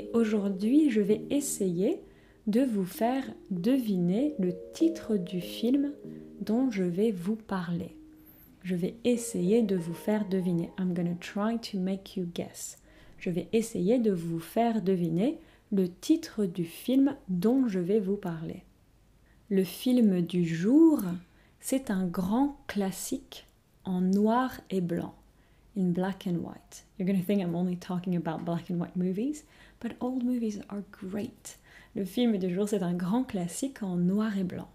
Et 0.00 0.08
aujourd'hui, 0.14 0.88
je 0.88 1.02
vais 1.02 1.26
essayer 1.28 2.00
de 2.46 2.62
vous 2.62 2.86
faire 2.86 3.22
deviner 3.50 4.34
le 4.38 4.54
titre 4.72 5.18
du 5.18 5.42
film 5.42 5.92
dont 6.40 6.70
je 6.70 6.84
vais 6.84 7.10
vous 7.10 7.36
parler. 7.36 7.94
Je 8.62 8.74
vais 8.74 8.94
essayer 9.04 9.60
de 9.60 9.76
vous 9.76 9.92
faire 9.92 10.26
deviner. 10.26 10.70
I'm 10.78 10.94
gonna 10.94 11.16
try 11.20 11.58
to 11.70 11.78
make 11.78 12.16
you 12.16 12.26
guess. 12.34 12.78
Je 13.18 13.28
vais 13.28 13.48
essayer 13.52 13.98
de 13.98 14.10
vous 14.10 14.40
faire 14.40 14.80
deviner 14.80 15.38
le 15.70 15.90
titre 15.90 16.46
du 16.46 16.64
film 16.64 17.14
dont 17.28 17.68
je 17.68 17.78
vais 17.78 18.00
vous 18.00 18.16
parler. 18.16 18.62
Le 19.50 19.64
film 19.64 20.22
du 20.22 20.46
jour, 20.46 21.02
c'est 21.60 21.90
un 21.90 22.06
grand 22.06 22.56
classique 22.68 23.46
en 23.84 24.00
noir 24.00 24.62
et 24.70 24.80
blanc, 24.80 25.12
in 25.80 25.92
black 25.92 26.26
and 26.26 26.42
white. 26.42 26.84
You're 26.96 27.06
going 27.06 27.18
to 27.18 27.24
think 27.24 27.42
I'm 27.42 27.56
only 27.56 27.76
talking 27.76 28.14
about 28.14 28.44
black 28.44 28.70
and 28.70 28.78
white 28.78 28.96
movies, 28.96 29.44
but 29.80 29.96
old 30.00 30.22
movies 30.22 30.60
are 30.68 30.84
great. 30.92 31.58
Le 31.96 32.04
film 32.04 32.38
du 32.38 32.54
jour, 32.54 32.68
c'est 32.68 32.82
un 32.82 32.94
grand 32.94 33.24
classique 33.24 33.82
en 33.82 33.96
noir 33.96 34.36
et 34.38 34.44
blanc. 34.44 34.68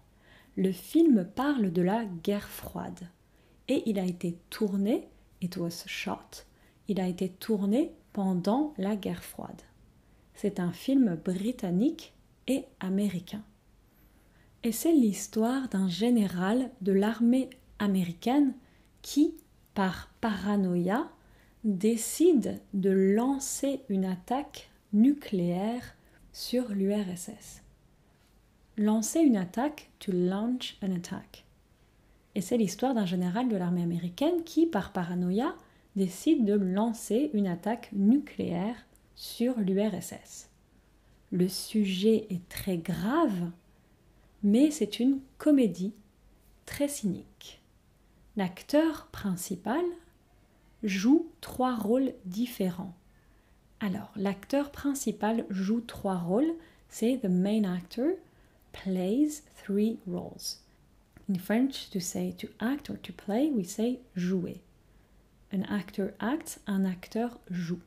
Le 0.56 0.72
film 0.72 1.24
parle 1.34 1.72
de 1.72 1.82
la 1.82 2.04
guerre 2.04 2.48
froide 2.48 3.08
et 3.68 3.82
il 3.86 3.98
a 3.98 4.04
été 4.04 4.36
tourné, 4.50 5.08
it 5.40 5.56
was 5.56 5.84
shot, 5.86 6.44
il 6.88 7.00
a 7.00 7.06
été 7.06 7.28
tourné 7.28 7.92
pendant 8.12 8.74
la 8.78 8.96
guerre 8.96 9.22
froide. 9.22 9.62
C'est 10.34 10.60
un 10.60 10.72
film 10.72 11.16
britannique 11.16 12.14
et 12.48 12.64
américain. 12.80 13.42
Et 14.62 14.72
c'est 14.72 14.92
l'histoire 14.92 15.68
d'un 15.68 15.88
général 15.88 16.70
de 16.80 16.92
l'armée 16.92 17.50
américaine 17.78 18.54
qui, 19.02 19.36
par 19.76 20.08
paranoïa, 20.22 21.06
décide 21.64 22.62
de 22.72 22.88
lancer 22.88 23.82
une 23.90 24.06
attaque 24.06 24.70
nucléaire 24.94 25.94
sur 26.32 26.70
l'URSS. 26.70 27.62
Lancer 28.78 29.20
une 29.20 29.36
attaque, 29.36 29.90
to 29.98 30.12
launch 30.12 30.78
an 30.82 30.92
attack. 30.96 31.44
Et 32.34 32.40
c'est 32.40 32.56
l'histoire 32.56 32.94
d'un 32.94 33.04
général 33.04 33.50
de 33.50 33.56
l'armée 33.56 33.82
américaine 33.82 34.44
qui, 34.44 34.64
par 34.64 34.94
paranoïa, 34.94 35.54
décide 35.94 36.46
de 36.46 36.54
lancer 36.54 37.30
une 37.34 37.46
attaque 37.46 37.90
nucléaire 37.92 38.86
sur 39.14 39.60
l'URSS. 39.60 40.48
Le 41.32 41.48
sujet 41.48 42.26
est 42.30 42.48
très 42.48 42.78
grave, 42.78 43.50
mais 44.42 44.70
c'est 44.70 45.00
une 45.00 45.20
comédie 45.36 45.92
très 46.64 46.88
cynique. 46.88 47.60
L'acteur 48.36 49.06
principal 49.12 49.82
joue 50.82 51.26
trois 51.40 51.74
rôles 51.74 52.12
différents. 52.26 52.94
Alors, 53.80 54.12
l'acteur 54.14 54.70
principal 54.70 55.46
joue 55.48 55.80
trois 55.80 56.18
rôles, 56.18 56.52
c'est 56.90 57.18
the 57.22 57.30
main 57.30 57.64
actor 57.64 58.10
plays 58.72 59.42
three 59.54 59.98
roles. 60.06 60.60
In 61.30 61.38
French, 61.38 61.88
to 61.88 61.98
say 61.98 62.34
to 62.36 62.48
act 62.60 62.90
or 62.90 63.00
to 63.00 63.12
play, 63.12 63.50
we 63.50 63.66
say 63.66 64.00
jouer. 64.14 64.60
An 65.50 65.62
actor 65.62 66.10
acts, 66.20 66.60
un 66.66 66.84
acteur 66.84 67.40
joue. 67.50 67.80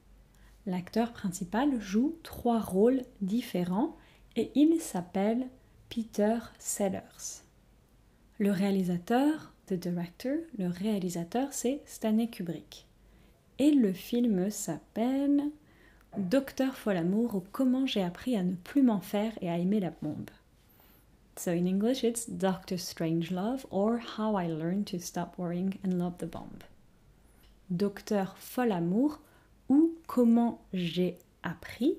L'acteur 0.66 1.14
principal 1.14 1.80
joue 1.80 2.18
trois 2.24 2.60
rôles 2.60 3.04
différents 3.22 3.96
et 4.36 4.52
il 4.56 4.82
s'appelle 4.82 5.48
Peter 5.90 6.40
Sellers. 6.58 7.44
Le 8.40 8.52
réalisateur, 8.52 9.54
the 9.70 9.80
director, 9.80 10.38
le 10.58 10.68
réalisateur 10.68 11.54
c'est 11.54 11.82
Stanley 11.86 12.28
Kubrick. 12.28 12.88
Et 13.60 13.72
le 13.72 13.94
film 13.94 14.50
s'appelle 14.50 15.44
Docteur 16.18 16.76
Folamour 16.76 17.36
ou 17.36 17.44
Comment 17.52 17.86
j'ai 17.86 18.02
appris 18.04 18.36
à 18.36 18.44
ne 18.44 18.56
plus 18.56 18.82
m'en 18.82 19.00
faire 19.00 19.32
et 19.42 19.50
à 19.50 19.58
aimer 19.58 19.80
la 19.80 19.92
bombe. 20.02 20.30
So 21.38 21.52
in 21.52 21.68
English 21.68 22.04
it's 22.04 22.30
Doctor 22.30 22.78
Strangelove 22.78 23.66
or 23.72 24.00
How 24.18 24.38
I 24.38 24.48
Learned 24.48 24.86
to 24.88 25.00
Stop 25.00 25.38
Worrying 25.38 25.76
and 25.86 25.98
Love 25.98 26.18
the 26.18 26.26
Bomb. 26.26 26.64
Docteur 27.70 28.36
Folamour 28.38 29.22
ou 29.70 29.94
Comment 30.08 30.60
j'ai 30.74 31.18
appris, 31.44 31.98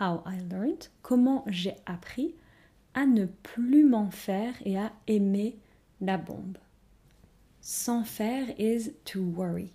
How 0.00 0.22
I 0.26 0.40
Learned, 0.50 0.88
comment 1.02 1.44
j'ai 1.46 1.76
appris 1.84 2.34
à 2.94 3.04
ne 3.06 3.26
plus 3.26 3.84
m'en 3.84 4.10
faire 4.10 4.54
et 4.64 4.78
à 4.78 4.92
aimer 5.06 5.56
la 6.00 6.16
bombe. 6.16 6.56
S'en 7.60 8.04
faire 8.04 8.54
is 8.58 8.92
to 9.04 9.22
worry. 9.22 9.72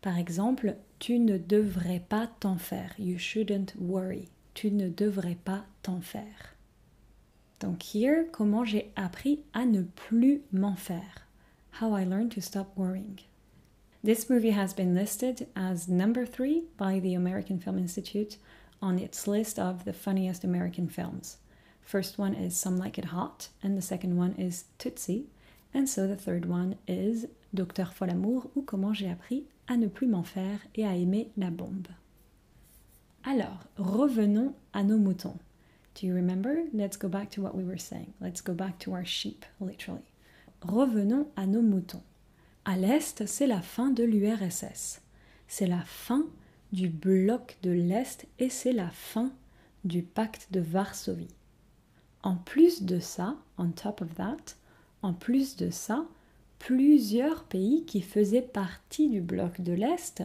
Par 0.00 0.18
exemple, 0.18 0.76
tu 0.98 1.18
ne 1.18 1.38
devrais 1.38 2.00
pas 2.08 2.28
t'en 2.40 2.56
faire. 2.56 2.94
You 2.98 3.16
shouldn't 3.18 3.74
worry. 3.76 4.28
Tu 4.54 4.70
ne 4.70 4.88
devrais 4.88 5.36
pas 5.44 5.64
t'en 5.82 6.00
faire. 6.00 6.56
Donc 7.60 7.94
here, 7.94 8.24
comment 8.32 8.64
j'ai 8.64 8.92
appris 8.96 9.44
à 9.54 9.64
ne 9.64 9.82
plus 9.82 10.42
m'en 10.52 10.74
faire. 10.74 11.26
How 11.80 11.94
I 11.94 12.04
learned 12.04 12.32
to 12.32 12.40
stop 12.40 12.76
worrying. 12.76 13.20
This 14.02 14.28
movie 14.28 14.50
has 14.50 14.74
been 14.74 14.94
listed 14.96 15.46
as 15.54 15.88
number 15.88 16.26
three 16.26 16.64
by 16.76 16.98
the 16.98 17.14
American 17.14 17.60
Film 17.60 17.78
Institute 17.78 18.36
on 18.82 18.98
its 18.98 19.28
list 19.28 19.60
of 19.60 19.84
the 19.84 19.92
funniest 19.92 20.42
American 20.42 20.88
films. 20.88 21.36
First 21.82 22.18
one 22.18 22.34
is 22.34 22.56
Some 22.56 22.78
Like 22.78 22.98
It 22.98 23.06
Hot, 23.06 23.48
and 23.62 23.78
the 23.78 23.82
second 23.82 24.16
one 24.16 24.32
is 24.32 24.64
Tootsie, 24.78 25.26
and 25.74 25.86
so 25.86 26.06
the 26.06 26.16
third 26.16 26.46
one 26.46 26.76
is 26.86 27.26
Docteur 27.54 27.92
Folamour 27.92 28.50
ou 28.56 28.62
Comment 28.62 28.92
j'ai 28.92 29.10
appris 29.10 29.44
à 29.68 29.76
ne 29.76 29.86
plus 29.86 30.06
m'en 30.06 30.22
faire 30.22 30.58
et 30.74 30.86
à 30.86 30.96
aimer 30.96 31.30
la 31.36 31.50
bombe? 31.50 31.88
Alors, 33.24 33.66
revenons 33.76 34.54
à 34.72 34.82
nos 34.82 34.98
moutons. 34.98 35.38
Do 35.94 36.06
you 36.06 36.14
remember? 36.14 36.64
Let's 36.72 36.96
go 36.96 37.08
back 37.08 37.30
to 37.30 37.42
what 37.42 37.54
we 37.54 37.64
were 37.64 37.78
saying. 37.78 38.12
Let's 38.20 38.42
go 38.42 38.52
back 38.52 38.78
to 38.80 38.92
our 38.92 39.04
sheep, 39.04 39.44
literally. 39.60 40.02
Revenons 40.62 41.28
à 41.36 41.46
nos 41.46 41.62
moutons. 41.62 42.02
À 42.64 42.76
l'Est, 42.76 43.26
c'est 43.26 43.46
la 43.46 43.60
fin 43.60 43.90
de 43.90 44.02
l'URSS. 44.02 45.02
C'est 45.46 45.66
la 45.66 45.82
fin 45.82 46.24
du 46.72 46.88
bloc 46.88 47.58
de 47.62 47.70
l'Est 47.70 48.26
et 48.38 48.48
c'est 48.48 48.72
la 48.72 48.90
fin 48.90 49.32
du 49.84 50.02
pacte 50.02 50.48
de 50.50 50.60
Varsovie. 50.60 51.34
En 52.22 52.36
plus 52.36 52.82
de 52.82 52.98
ça, 53.00 53.36
on 53.58 53.70
top 53.70 54.00
of 54.00 54.14
that, 54.14 54.56
en 55.02 55.12
plus 55.12 55.56
de 55.56 55.70
ça, 55.70 56.06
plusieurs 56.58 57.44
pays 57.44 57.84
qui 57.84 58.00
faisaient 58.00 58.42
partie 58.42 59.08
du 59.08 59.20
bloc 59.20 59.60
de 59.60 59.72
l'Est 59.72 60.22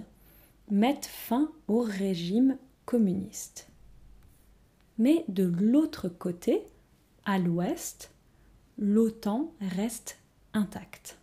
mettent 0.69 1.05
fin 1.05 1.51
au 1.67 1.81
régime 1.81 2.57
communiste. 2.85 3.67
Mais 4.97 5.25
de 5.27 5.43
l'autre 5.43 6.09
côté, 6.09 6.63
à 7.25 7.39
l'ouest, 7.39 8.11
l'OTAN 8.77 9.51
reste 9.61 10.17
intacte. 10.53 11.17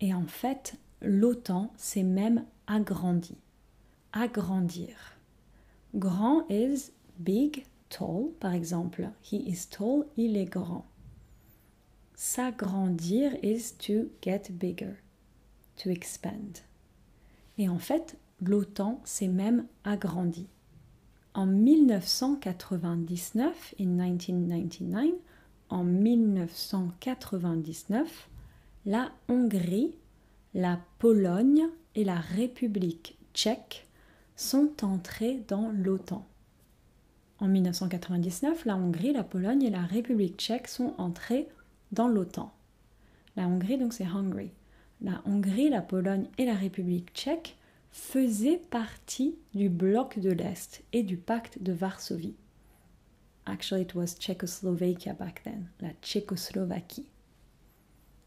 Et 0.00 0.12
en 0.12 0.26
fait, 0.26 0.74
l'OTAN 1.00 1.72
s'est 1.76 2.02
même 2.02 2.44
agrandie. 2.66 3.38
Agrandir. 4.12 5.18
Grand 5.94 6.46
is 6.50 6.92
big, 7.18 7.64
tall, 7.88 8.30
par 8.40 8.52
exemple. 8.52 9.08
He 9.22 9.34
is 9.34 9.68
tall, 9.70 10.06
il 10.16 10.36
est 10.36 10.44
grand. 10.44 10.86
S'agrandir 12.16 13.32
is 13.42 13.72
to 13.78 14.10
get 14.22 14.52
bigger, 14.52 15.02
to 15.76 15.90
expand. 15.90 16.60
Et 17.58 17.68
en 17.68 17.78
fait, 17.78 18.16
l'OTAN 18.40 19.02
s'est 19.04 19.28
même 19.28 19.66
agrandie. 19.84 20.48
En 21.34 21.46
1999, 21.46 23.74
in 23.80 23.86
1999, 23.86 25.12
en 25.70 25.82
1999, 25.82 28.28
la 28.86 29.10
Hongrie, 29.28 29.96
la 30.54 30.78
Pologne 31.00 31.66
et 31.96 32.04
la 32.04 32.20
République 32.20 33.18
tchèque 33.34 33.88
sont 34.36 34.70
entrées 34.82 35.42
dans 35.48 35.72
l'OTAN. 35.72 36.24
En 37.40 37.48
1999, 37.48 38.66
la 38.66 38.76
Hongrie, 38.76 39.12
la 39.12 39.24
Pologne 39.24 39.62
et 39.62 39.70
la 39.70 39.82
République 39.82 40.38
tchèque 40.38 40.68
sont 40.68 40.94
entrées 40.98 41.48
dans 41.94 42.08
l'OTAN. 42.08 42.52
La 43.36 43.48
Hongrie, 43.48 43.78
donc 43.78 43.92
c'est 43.92 44.06
Hungary. 44.06 44.50
La 45.00 45.22
Hongrie, 45.26 45.70
la 45.70 45.80
Pologne 45.80 46.26
et 46.38 46.44
la 46.44 46.54
République 46.54 47.12
tchèque 47.14 47.56
faisaient 47.90 48.60
partie 48.70 49.36
du 49.54 49.68
bloc 49.68 50.18
de 50.18 50.30
l'Est 50.30 50.82
et 50.92 51.02
du 51.02 51.16
pacte 51.16 51.62
de 51.62 51.72
Varsovie. 51.72 52.34
Actually, 53.46 53.82
it 53.82 53.94
was 53.94 54.14
Czechoslovakia 54.18 55.12
back 55.14 55.42
then, 55.42 55.68
la 55.80 55.90
Tchécoslovaquie. 56.02 57.06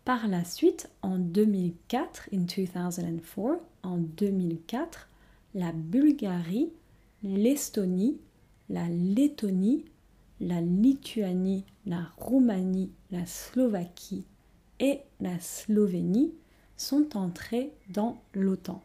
Par 0.05 0.27
la 0.27 0.45
suite, 0.45 0.89
en 1.01 1.17
2004, 1.17 2.29
in 2.31 2.45
2004, 2.45 3.59
en 3.83 3.97
2004, 3.97 5.09
la 5.53 5.71
Bulgarie, 5.73 6.71
l'Estonie, 7.23 8.17
la 8.69 8.87
Lettonie, 8.87 9.83
la 10.39 10.61
Lituanie, 10.61 11.65
la 11.85 12.11
Roumanie, 12.17 12.91
la 13.11 13.25
Slovaquie 13.25 14.25
et 14.79 15.01
la 15.19 15.39
Slovénie 15.39 16.33
sont 16.75 17.17
entrés 17.17 17.73
dans 17.89 18.21
l'OTAN. 18.33 18.83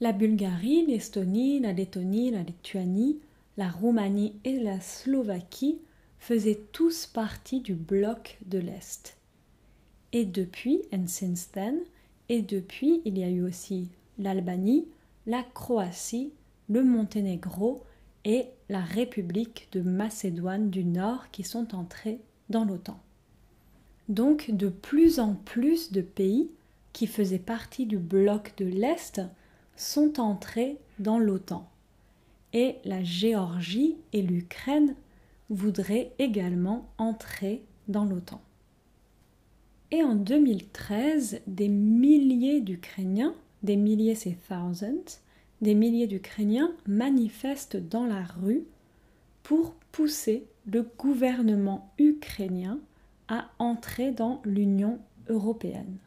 La 0.00 0.12
Bulgarie, 0.12 0.86
l'Estonie, 0.86 1.60
la 1.60 1.72
Lettonie, 1.72 2.30
la 2.30 2.42
Lituanie, 2.42 3.18
la 3.56 3.68
Roumanie 3.68 4.34
et 4.44 4.58
la 4.58 4.80
Slovaquie 4.80 5.78
faisaient 6.18 6.60
tous 6.72 7.06
partie 7.06 7.60
du 7.60 7.74
bloc 7.74 8.38
de 8.46 8.58
l'Est. 8.58 9.16
Et 10.12 10.24
depuis, 10.24 10.82
et 12.28 12.42
depuis, 12.42 13.02
il 13.04 13.18
y 13.18 13.24
a 13.24 13.30
eu 13.30 13.42
aussi 13.42 13.88
l'Albanie, 14.18 14.86
la 15.26 15.42
Croatie, 15.42 16.32
le 16.68 16.82
Monténégro 16.82 17.82
et 18.24 18.46
la 18.68 18.80
République 18.80 19.68
de 19.72 19.80
Macédoine 19.80 20.70
du 20.70 20.84
Nord 20.84 21.30
qui 21.30 21.44
sont 21.44 21.74
entrés 21.74 22.20
dans 22.48 22.64
l'OTAN. 22.64 23.00
Donc 24.08 24.50
de 24.50 24.68
plus 24.68 25.18
en 25.18 25.34
plus 25.34 25.92
de 25.92 26.00
pays 26.00 26.50
qui 26.92 27.06
faisaient 27.06 27.38
partie 27.38 27.86
du 27.86 27.98
bloc 27.98 28.54
de 28.56 28.64
l'Est 28.64 29.20
sont 29.76 30.18
entrés 30.20 30.78
dans 30.98 31.18
l'OTAN. 31.18 31.68
Et 32.52 32.76
la 32.84 33.04
Géorgie 33.04 33.96
et 34.12 34.22
l'Ukraine 34.22 34.94
voudraient 35.50 36.12
également 36.18 36.88
entrer 36.98 37.62
dans 37.88 38.04
l'OTAN. 38.04 38.40
Et 39.90 40.02
en 40.02 40.14
2013, 40.14 41.42
des 41.46 41.68
milliers 41.68 42.60
d'Ukrainiens, 42.60 43.34
des 43.62 43.76
milliers 43.76 44.14
c'est 44.14 44.38
thousands, 44.48 45.20
des 45.60 45.74
milliers 45.74 46.06
d'Ukrainiens 46.06 46.72
manifestent 46.86 47.76
dans 47.76 48.04
la 48.04 48.22
rue 48.22 48.64
pour 49.42 49.74
pousser 49.92 50.46
le 50.66 50.82
gouvernement 50.82 51.92
ukrainien 51.98 52.78
à 53.28 53.50
entrer 53.58 54.12
dans 54.12 54.42
l'Union 54.44 54.98
européenne. 55.28 55.98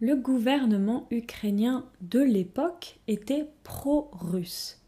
Le 0.00 0.14
gouvernement 0.14 1.06
ukrainien 1.10 1.84
de 2.00 2.20
l'époque 2.20 2.98
était 3.08 3.48
pro-russe 3.64 4.80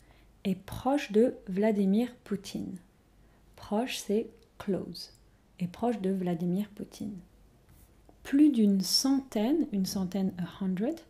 et 0.44 0.54
proche 0.54 1.10
de 1.12 1.34
Vladimir 1.48 2.08
Poutine. 2.24 2.76
Proche, 3.56 3.98
c'est 3.98 4.28
close, 4.58 5.12
et 5.58 5.66
proche 5.66 6.00
de 6.00 6.10
Vladimir 6.10 6.68
Poutine. 6.74 7.18
Plus 8.22 8.50
d'une 8.50 8.80
centaine, 8.80 9.66
une 9.72 9.86
centaine, 9.86 10.32
a 10.38 10.64
hundred, 10.64 11.00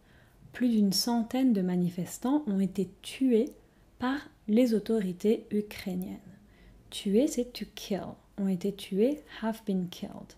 plus 0.53 0.69
d'une 0.69 0.93
centaine 0.93 1.53
de 1.53 1.63
manifestants 1.63 2.43
ont 2.47 2.61
été 2.61 2.89
tués 3.03 3.51
par 3.99 4.19
les 4.49 4.75
autorités 4.75 5.47
ukrainiennes. 5.51 6.19
Tuer, 6.91 7.29
c'est 7.29 7.53
to 7.53 7.65
kill. 7.75 8.15
Ont 8.39 8.49
été 8.49 8.73
tués, 8.73 9.21
have 9.43 9.61
been 9.67 9.89
killed. 9.89 10.35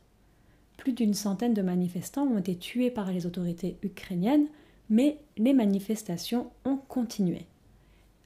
Plus 0.77 0.92
d'une 0.92 1.14
centaine 1.14 1.55
de 1.55 1.62
manifestants 1.62 2.27
ont 2.27 2.38
été 2.38 2.57
tués 2.57 2.90
par 2.90 3.11
les 3.12 3.27
autorités 3.27 3.77
ukrainiennes, 3.83 4.48
mais 4.90 5.18
les 5.38 5.55
manifestations 5.55 6.51
ont 6.64 6.77
continué. 6.77 7.46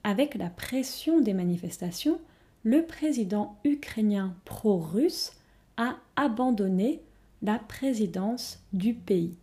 Avec 0.03 0.35
la 0.35 0.49
pression 0.49 1.21
des 1.21 1.33
manifestations, 1.33 2.19
le 2.63 2.83
président 2.83 3.57
ukrainien 3.63 4.35
pro-russe 4.43 5.33
a 5.77 5.97
abandonné 6.15 7.01
la 7.43 7.59
présidence 7.59 8.59
du 8.73 8.93
pays, 8.93 9.37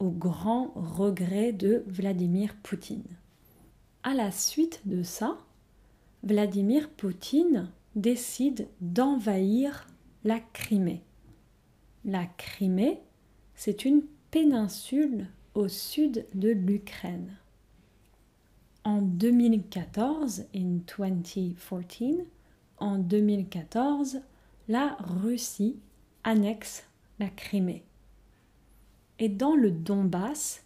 au 0.00 0.10
grand 0.10 0.72
regret 0.74 1.52
de 1.52 1.84
Vladimir 1.86 2.56
Poutine. 2.62 3.04
À 4.02 4.14
la 4.14 4.32
suite 4.32 4.80
de 4.86 5.02
ça, 5.02 5.38
Vladimir 6.22 6.90
Poutine 6.90 7.70
décide 7.94 8.66
d'envahir 8.80 9.86
la 10.24 10.40
Crimée. 10.40 11.02
La 12.04 12.24
Crimée, 12.24 13.00
c'est 13.54 13.84
une 13.84 14.02
péninsule 14.30 15.28
au 15.54 15.68
sud 15.68 16.26
de 16.34 16.48
l'Ukraine. 16.48 17.36
En 18.84 19.02
2014, 19.02 20.46
in 20.54 20.78
2014, 20.96 22.24
en 22.78 22.98
2014, 22.98 24.20
la 24.68 24.96
Russie 25.00 25.76
annexe 26.24 26.84
la 27.18 27.28
Crimée. 27.28 27.84
Et 29.20 29.28
dans 29.28 29.54
le 29.54 29.70
Donbass, 29.70 30.64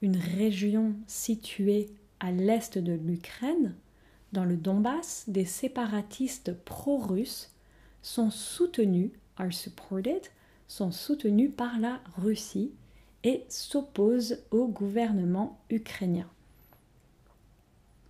une 0.00 0.16
région 0.16 0.94
située 1.08 1.88
à 2.20 2.30
l'est 2.30 2.78
de 2.78 2.92
l'Ukraine, 2.92 3.74
dans 4.32 4.44
le 4.44 4.56
Donbass, 4.56 5.24
des 5.26 5.44
séparatistes 5.44 6.54
pro-russes 6.64 7.52
sont 8.02 8.30
soutenus, 8.30 9.10
par 11.56 11.78
la 11.80 12.00
Russie 12.16 12.72
et 13.24 13.44
s'opposent 13.48 14.42
au 14.50 14.68
gouvernement 14.68 15.58
ukrainien. 15.68 16.28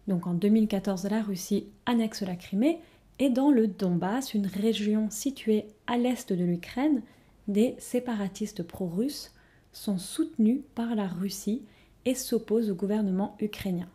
Donc 0.06 0.26
en 0.26 0.34
2014, 0.34 1.08
la 1.08 1.22
Russie 1.22 1.68
annexe 1.86 2.22
la 2.22 2.36
Crimée 2.36 2.80
et 3.18 3.30
dans 3.30 3.50
le 3.50 3.66
Donbass, 3.66 4.34
une 4.34 4.46
région 4.46 5.08
située 5.10 5.66
à 5.86 5.96
l'est 5.96 6.32
de 6.32 6.44
l'Ukraine, 6.44 7.02
des 7.48 7.74
séparatistes 7.78 8.62
pro-russes 8.62 9.32
sont 9.76 9.98
soutenus 9.98 10.62
par 10.74 10.94
la 10.94 11.06
Russie 11.06 11.62
et 12.06 12.14
s'opposent 12.14 12.70
au 12.70 12.74
gouvernement 12.74 13.36
ukrainien. 13.40 13.88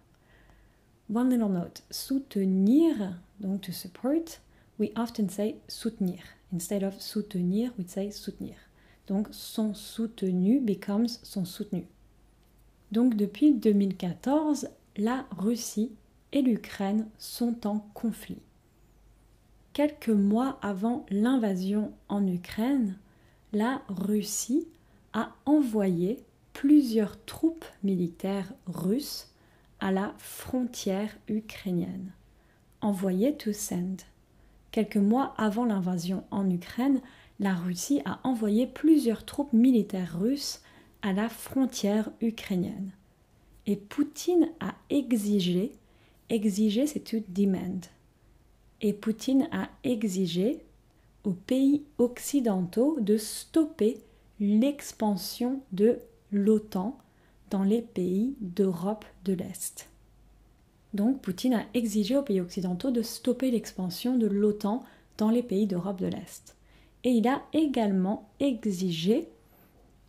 One 1.13 1.29
little 1.29 1.51
note, 1.51 1.83
soutenir, 1.89 3.15
donc 3.39 3.61
to 3.61 3.71
support, 3.71 4.39
we 4.79 4.91
often 4.95 5.27
say 5.27 5.55
soutenir. 5.67 6.19
Instead 6.53 6.83
of 6.83 7.01
soutenir, 7.01 7.71
we 7.79 7.87
say 7.87 8.11
soutenir. 8.11 8.55
Donc 9.07 9.27
sont 9.31 9.73
soutenus 9.73 10.61
becomes 10.61 11.07
sont 11.23 11.45
soutenus. 11.45 11.87
Donc 12.91 13.15
depuis 13.15 13.53
2014, 13.53 14.69
la 14.97 15.25
Russie 15.31 15.91
et 16.31 16.43
l'Ukraine 16.43 17.07
sont 17.17 17.65
en 17.65 17.79
conflit. 17.95 18.41
Quelques 19.73 20.09
mois 20.09 20.59
avant 20.61 21.05
l'invasion 21.09 21.91
en 22.07 22.27
Ukraine, 22.27 22.97
la 23.51 23.81
Russie 23.87 24.67
a 25.13 25.35
envoyé 25.45 26.23
plusieurs 26.53 27.23
troupes 27.25 27.65
militaires 27.83 28.53
russes 28.65 29.29
à 29.79 29.91
la 29.91 30.13
frontière 30.17 31.17
ukrainienne. 31.27 32.11
Envoyé 32.81 33.35
to 33.35 33.53
send. 33.53 33.97
Quelques 34.71 34.97
mois 34.97 35.33
avant 35.37 35.65
l'invasion 35.65 36.23
en 36.31 36.49
Ukraine, 36.49 37.01
la 37.39 37.55
Russie 37.55 38.01
a 38.05 38.19
envoyé 38.23 38.67
plusieurs 38.67 39.25
troupes 39.25 39.53
militaires 39.53 40.19
russes 40.19 40.61
à 41.01 41.13
la 41.13 41.29
frontière 41.29 42.09
ukrainienne. 42.21 42.91
Et 43.65 43.75
Poutine 43.75 44.49
a 44.59 44.75
exigé, 44.89 45.71
exigé 46.29 46.87
c'est 46.87 47.03
to 47.03 47.17
demand. 47.27 47.81
Et 48.81 48.93
Poutine 48.93 49.47
a 49.51 49.69
exigé 49.83 50.63
aux 51.23 51.33
pays 51.33 51.83
occidentaux 51.97 52.97
de 52.99 53.17
stopper 53.17 53.97
l'expansion 54.41 55.61
de 55.71 55.99
l'OTAN 56.31 56.97
dans 57.51 57.63
les 57.63 57.83
pays 57.83 58.35
d'Europe 58.41 59.05
de 59.23 59.33
l'Est. 59.33 59.87
Donc 60.95 61.21
Poutine 61.21 61.53
a 61.53 61.65
exigé 61.75 62.17
aux 62.17 62.23
pays 62.23 62.41
occidentaux 62.41 62.89
de 62.89 63.03
stopper 63.03 63.51
l'expansion 63.51 64.17
de 64.17 64.25
l'OTAN 64.25 64.83
dans 65.19 65.29
les 65.29 65.43
pays 65.43 65.67
d'Europe 65.67 66.01
de 66.01 66.07
l'Est. 66.07 66.55
Et 67.03 67.11
il 67.11 67.27
a 67.27 67.43
également 67.53 68.29
exigé 68.39 69.29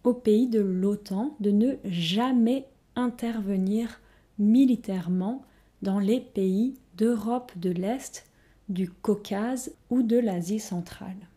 aux 0.03 0.15
pays 0.15 0.49
de 0.49 0.61
l'OTAN 0.61 1.37
de 1.41 1.51
ne 1.51 1.75
jamais 1.85 2.67
intervenir 2.97 4.01
militairement 4.39 5.43
dans 5.83 5.99
les 5.99 6.21
pays 6.21 6.75
d'Europe 6.97 7.53
de 7.57 7.71
l'Est, 7.71 8.27
du 8.71 8.89
Caucase 8.91 9.75
ou 9.91 10.03
de 10.03 10.17
l'Asie 10.17 10.59
centrale. 10.59 11.29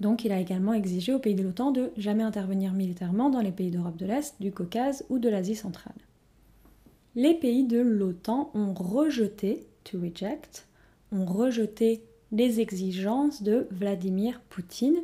Donc 0.00 0.24
il 0.24 0.32
a 0.32 0.40
également 0.40 0.74
exigé 0.74 1.12
aux 1.12 1.18
pays 1.18 1.34
de 1.34 1.42
l'OTAN 1.42 1.72
de 1.72 1.90
jamais 1.96 2.22
intervenir 2.22 2.72
militairement 2.72 3.30
dans 3.30 3.40
les 3.40 3.52
pays 3.52 3.70
d'Europe 3.70 3.96
de 3.96 4.06
l'Est, 4.06 4.36
du 4.40 4.52
Caucase 4.52 5.04
ou 5.08 5.18
de 5.18 5.28
l'Asie 5.28 5.56
centrale. 5.56 5.94
Les 7.14 7.34
pays 7.34 7.64
de 7.64 7.80
l'OTAN 7.80 8.50
ont 8.54 8.74
rejeté, 8.74 9.66
to 9.84 9.98
reject, 10.00 10.68
ont 11.10 11.24
rejeté 11.24 12.04
les 12.30 12.60
exigences 12.60 13.42
de 13.42 13.66
Vladimir 13.70 14.40
Poutine 14.50 14.98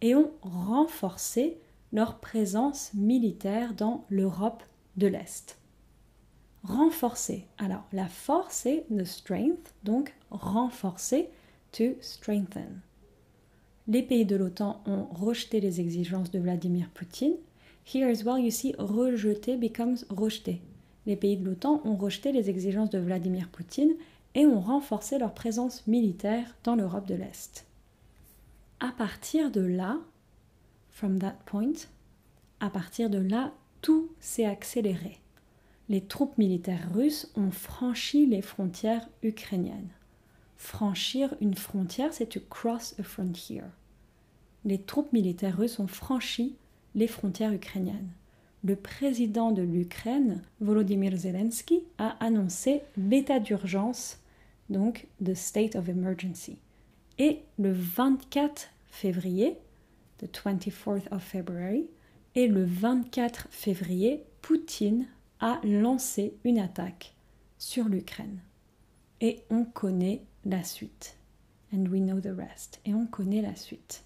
et 0.00 0.14
ont 0.14 0.30
renforcé 0.42 1.58
leur 1.92 2.18
présence 2.18 2.92
militaire 2.94 3.74
dans 3.74 4.04
l'Europe 4.10 4.62
de 4.96 5.06
l'Est. 5.06 5.58
Renforcer. 6.62 7.46
Alors, 7.58 7.86
la 7.92 8.06
force 8.06 8.66
est 8.66 8.84
the 8.90 9.04
strength, 9.04 9.74
donc 9.84 10.14
renforcer, 10.30 11.30
to 11.72 11.94
strengthen 12.00 12.82
les 13.88 14.02
pays 14.02 14.24
de 14.24 14.36
l'OTAN 14.36 14.82
ont 14.86 15.04
rejeté 15.14 15.60
les 15.60 15.80
exigences 15.80 16.30
de 16.30 16.38
Vladimir 16.38 16.88
Poutine. 16.90 17.36
Here 17.84 18.10
as 18.10 18.24
well, 18.24 18.42
you 18.42 18.50
see, 18.50 18.74
rejeté 18.78 19.56
becomes 19.56 20.04
rejeté. 20.10 20.60
Les 21.06 21.14
pays 21.14 21.36
de 21.36 21.44
l'OTAN 21.44 21.80
ont 21.84 21.96
rejeté 21.96 22.32
les 22.32 22.50
exigences 22.50 22.90
de 22.90 22.98
Vladimir 22.98 23.48
Poutine 23.48 23.94
et 24.34 24.44
ont 24.44 24.60
renforcé 24.60 25.18
leur 25.18 25.34
présence 25.34 25.86
militaire 25.86 26.56
dans 26.64 26.74
l'Europe 26.74 27.06
de 27.06 27.14
l'Est. 27.14 27.64
À 28.80 28.88
partir 28.88 29.52
de 29.52 29.60
là, 29.60 29.98
from 30.90 31.18
that 31.20 31.36
point, 31.46 31.72
à 32.58 32.70
partir 32.70 33.08
de 33.08 33.18
là, 33.18 33.52
tout 33.82 34.10
s'est 34.18 34.44
accéléré. 34.44 35.20
Les 35.88 36.00
troupes 36.00 36.36
militaires 36.38 36.90
russes 36.92 37.30
ont 37.36 37.52
franchi 37.52 38.26
les 38.26 38.42
frontières 38.42 39.08
ukrainiennes. 39.22 39.95
Franchir 40.66 41.32
une 41.40 41.54
frontière, 41.54 42.12
c'est 42.12 42.26
to 42.26 42.40
cross 42.50 42.96
a 42.98 43.04
frontier. 43.04 43.62
Les 44.64 44.80
troupes 44.80 45.12
militaires 45.12 45.56
russes 45.56 45.78
ont 45.78 45.86
franchi 45.86 46.56
les 46.96 47.06
frontières 47.06 47.52
ukrainiennes. 47.52 48.10
Le 48.64 48.74
président 48.74 49.52
de 49.52 49.62
l'Ukraine, 49.62 50.42
Volodymyr 50.60 51.16
Zelensky, 51.16 51.84
a 51.98 52.16
annoncé 52.18 52.82
l'état 52.96 53.38
d'urgence, 53.38 54.18
donc 54.68 55.06
the 55.24 55.34
state 55.34 55.76
of 55.76 55.88
emergency. 55.88 56.58
Et 57.18 57.42
le 57.60 57.70
24 57.70 58.68
février, 58.88 59.56
the 60.18 60.26
24th 60.26 61.08
of 61.12 61.22
February, 61.22 61.86
et 62.34 62.48
le 62.48 62.64
24 62.64 63.46
février, 63.50 64.24
Poutine 64.42 65.06
a 65.38 65.60
lancé 65.62 66.34
une 66.42 66.58
attaque 66.58 67.14
sur 67.56 67.84
l'Ukraine. 67.88 68.40
Et 69.20 69.44
on 69.48 69.64
connaît 69.64 70.22
la 70.46 70.62
suite. 70.62 71.18
Et 71.72 72.94
on 72.94 73.06
connaît 73.06 73.42
la 73.42 73.54
suite. 73.54 74.04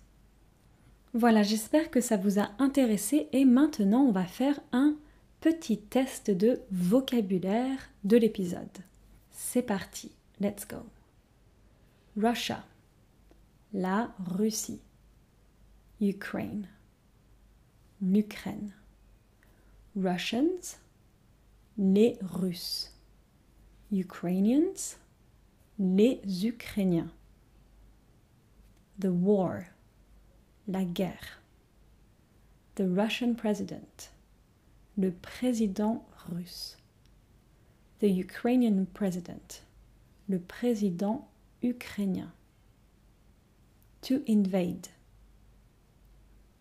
Voilà, 1.13 1.43
j'espère 1.43 1.91
que 1.91 2.01
ça 2.01 2.17
vous 2.17 2.41
a 2.41 2.51
intéressé 2.59 3.29
et 3.33 3.45
maintenant 3.45 4.03
on 4.03 4.13
va 4.13 4.25
faire 4.25 4.59
un 4.73 4.97
petit 5.41 5.79
test 5.79 6.31
de 6.31 6.61
vocabulaire 6.73 7.79
de 8.05 8.17
l'épisode. 8.17 8.79
C'est 9.31 9.63
parti, 9.63 10.11
let's 10.41 10.67
go. 10.67 10.79
Russia, 12.17 12.65
la 13.73 14.13
Russie. 14.27 14.81
Ukraine, 16.01 16.67
l'Ukraine. 18.01 18.73
Russians, 19.95 20.79
les 21.77 22.17
Russes. 22.23 22.95
Ukrainians, 23.93 24.97
les 25.81 26.21
Ukrainiens. 26.45 27.09
The 28.99 29.11
war, 29.11 29.69
la 30.69 30.85
guerre. 30.85 31.41
The 32.75 32.87
Russian 32.87 33.35
president, 33.35 34.11
le 34.99 35.11
président 35.11 36.05
russe. 36.29 36.77
The 38.01 38.11
Ukrainian 38.11 38.89
president, 38.93 39.63
le 40.29 40.39
président 40.39 41.25
ukrainien. 41.63 42.33
To 44.03 44.23
invade, 44.27 44.89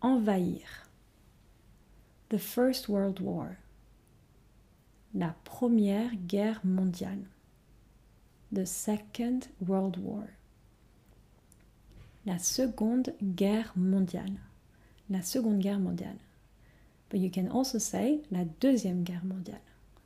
envahir. 0.02 0.64
The 2.30 2.38
First 2.38 2.88
World 2.88 3.20
War, 3.20 3.58
la 5.12 5.34
Première 5.44 6.16
Guerre 6.26 6.60
mondiale 6.64 7.26
the 8.52 8.66
Second 8.66 9.48
World 9.60 9.96
War. 9.96 10.30
La 12.26 12.38
Seconde 12.38 13.14
Guerre 13.34 13.72
mondiale. 13.76 14.38
la 15.08 15.22
Seconde 15.22 15.60
Guerre 15.60 15.78
mondiale. 15.78 16.18
But 17.08 17.20
you 17.20 17.30
can 17.30 17.48
also 17.48 17.78
say 17.78 18.20
la 18.30 18.44
Deuxième 18.44 19.02
Guerre 19.02 19.24
mondiale. 19.24 19.60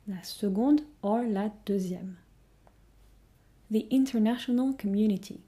La 0.07 0.21
seconde 0.23 0.81
or 1.01 1.23
la 1.23 1.49
deuxième. 1.65 2.15
The 3.71 3.87
international 3.89 4.73
community. 4.73 5.41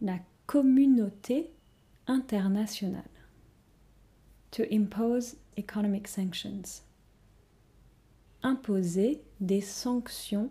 La 0.00 0.18
communauté 0.46 1.50
internationale. 2.06 3.08
To 4.52 4.64
impose 4.70 5.36
economic 5.56 6.06
sanctions. 6.06 6.82
Imposer 8.42 9.20
des 9.40 9.62
sanctions 9.62 10.50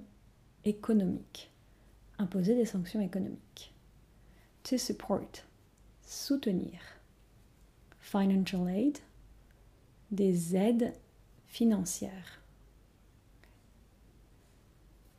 économiques. 0.67 1.49
Imposer 2.19 2.55
des 2.55 2.65
sanctions 2.65 3.01
économiques. 3.01 3.73
To 4.63 4.77
support. 4.77 5.43
Soutenir. 6.01 6.79
Financial 7.99 8.67
aid. 8.67 8.99
Des 10.11 10.55
aides 10.55 10.93
financières. 11.45 12.41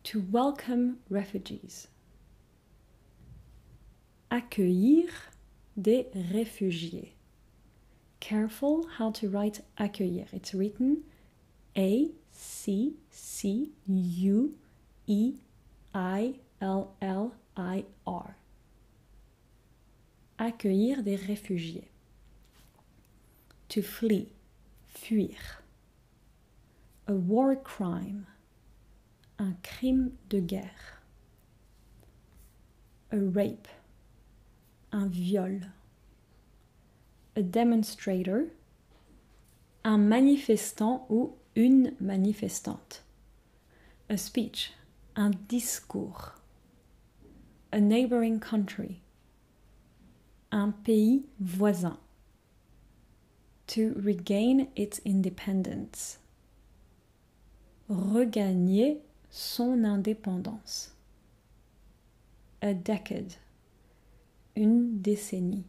To 0.04 0.20
welcome 0.20 0.96
refugees. 1.10 1.88
Accueillir 4.30 5.08
des 5.76 6.06
réfugiés. 6.32 7.14
Careful 8.20 8.84
how 8.98 9.10
to 9.12 9.28
write 9.28 9.62
accueillir. 9.78 10.26
It's 10.32 10.52
written 10.52 11.04
A 11.76 12.10
C 12.32 12.94
C 13.10 13.70
U 13.86 14.54
E 15.08 15.40
I 15.94 16.34
L 16.60 16.94
L 17.00 17.32
I 17.56 17.84
R. 18.06 18.34
Accueillir 20.38 21.02
des 21.02 21.16
réfugiés. 21.16 21.88
To 23.70 23.82
flee. 23.82 24.32
Fuir. 24.86 25.62
A 27.06 27.14
war 27.14 27.56
crime. 27.56 28.26
Un 29.38 29.56
crime 29.62 30.12
de 30.28 30.40
guerre. 30.40 31.00
A 33.10 33.16
rape. 33.16 33.68
Un 34.92 35.08
viol. 35.08 35.72
A 37.34 37.42
demonstrator. 37.42 38.50
Un 39.84 39.98
manifestant 39.98 41.06
ou 41.08 41.36
une 41.56 41.94
manifestante. 41.98 43.02
A 44.10 44.18
speech. 44.18 44.72
Un 45.18 45.32
discours. 45.48 46.34
A 47.72 47.80
neighboring 47.80 48.38
country. 48.38 49.00
Un 50.52 50.70
pays 50.84 51.22
voisin. 51.40 51.98
To 53.66 53.94
regain 53.96 54.68
its 54.76 55.00
independence. 55.04 56.18
Regagner 57.88 58.98
son 59.28 59.84
indépendance. 59.84 60.92
A 62.62 62.72
decade. 62.72 63.38
Une 64.54 65.00
décennie. 65.02 65.64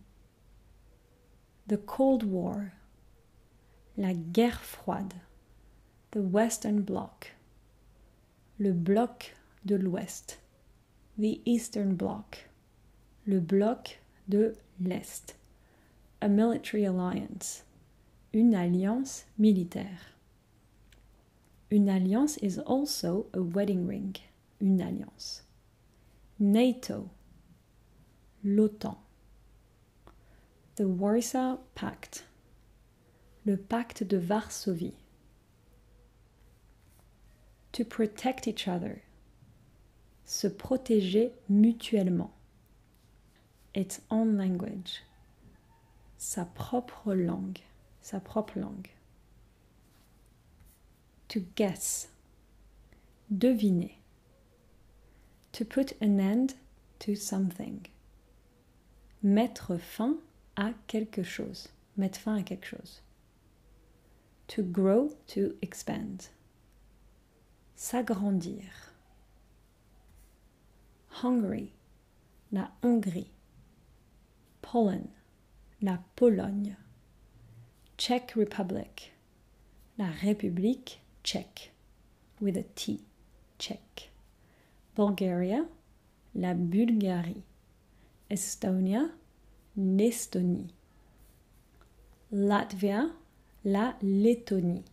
The 1.66 1.78
Cold 1.78 2.22
War. 2.22 2.74
La 3.98 4.14
guerre 4.14 4.62
froide. 4.62 5.16
The 6.12 6.22
Western 6.22 6.84
Bloc. 6.84 7.32
Le 8.60 8.74
bloc 8.74 9.34
de 9.66 9.76
l'Ouest. 9.76 10.38
The 11.18 11.42
Eastern 11.46 11.96
Bloc. 11.96 12.50
Le 13.26 13.40
bloc 13.40 14.00
de 14.28 14.56
l'Est. 14.80 15.36
A 16.22 16.30
military 16.30 16.86
alliance. 16.86 17.64
Une 18.34 18.54
alliance 18.54 19.26
militaire. 19.38 20.14
Une 21.72 21.90
alliance 21.90 22.38
is 22.38 22.58
also 22.60 23.28
a 23.34 23.42
wedding 23.42 23.86
ring. 23.86 24.16
Une 24.60 24.82
alliance. 24.82 25.44
NATO. 26.40 27.10
L'OTAN. 28.44 28.98
The 30.76 30.88
Warsaw 30.88 31.58
Pact. 31.76 32.24
Le 33.46 33.58
pacte 33.58 34.08
de 34.08 34.18
Varsovie. 34.18 34.94
To 37.74 37.84
protect 37.84 38.48
each 38.48 38.68
other. 38.68 39.04
Se 40.30 40.46
protéger 40.46 41.34
mutuellement. 41.50 42.32
Its 43.74 44.00
own 44.12 44.38
language. 44.38 45.02
Sa 46.20 46.46
propre 46.46 47.16
langue. 47.16 47.58
Sa 48.04 48.20
propre 48.20 48.60
langue. 48.60 48.90
To 51.30 51.40
guess. 51.56 52.10
Deviner. 53.32 53.98
To 55.54 55.66
put 55.66 55.94
an 56.00 56.20
end 56.20 56.54
to 57.00 57.16
something. 57.16 57.88
Mettre 59.24 59.78
fin 59.78 60.20
à 60.56 60.74
quelque 60.86 61.24
chose. 61.24 61.70
Mettre 61.98 62.20
fin 62.20 62.36
à 62.36 62.44
quelque 62.44 62.68
chose. 62.68 63.02
To 64.50 64.62
grow, 64.62 65.12
to 65.26 65.56
expand. 65.64 66.30
S'agrandir. 67.76 68.89
Hungary, 71.10 71.74
la 72.52 72.70
Hongrie. 72.82 73.32
Poland, 74.62 75.10
la 75.82 75.98
Pologne. 76.16 76.76
Czech 77.98 78.36
Republic, 78.36 79.12
la 79.98 80.10
République 80.22 81.02
tchèque, 81.24 81.72
with 82.40 82.56
a 82.56 82.64
T, 82.76 83.00
tchèque. 83.58 84.10
Bulgaria, 84.96 85.66
la 86.36 86.54
Bulgarie. 86.54 87.44
Estonia, 88.30 89.10
l'Estonie. 89.76 90.70
Latvia, 92.32 93.12
la 93.66 93.96
Lettonie. 94.02 94.84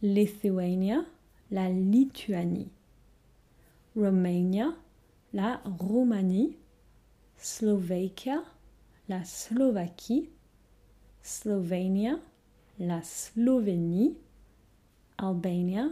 Lithuania, 0.00 1.04
la 1.50 1.68
Lituanie. 1.68 2.70
Romania, 3.96 4.76
la 5.32 5.60
Roumanie. 5.64 6.56
Slovakia, 7.36 8.42
la 9.08 9.24
Slovaquie. 9.24 10.30
Slovenia, 11.22 12.18
la 12.78 13.02
Slovénie. 13.02 14.16
Albania, 15.18 15.90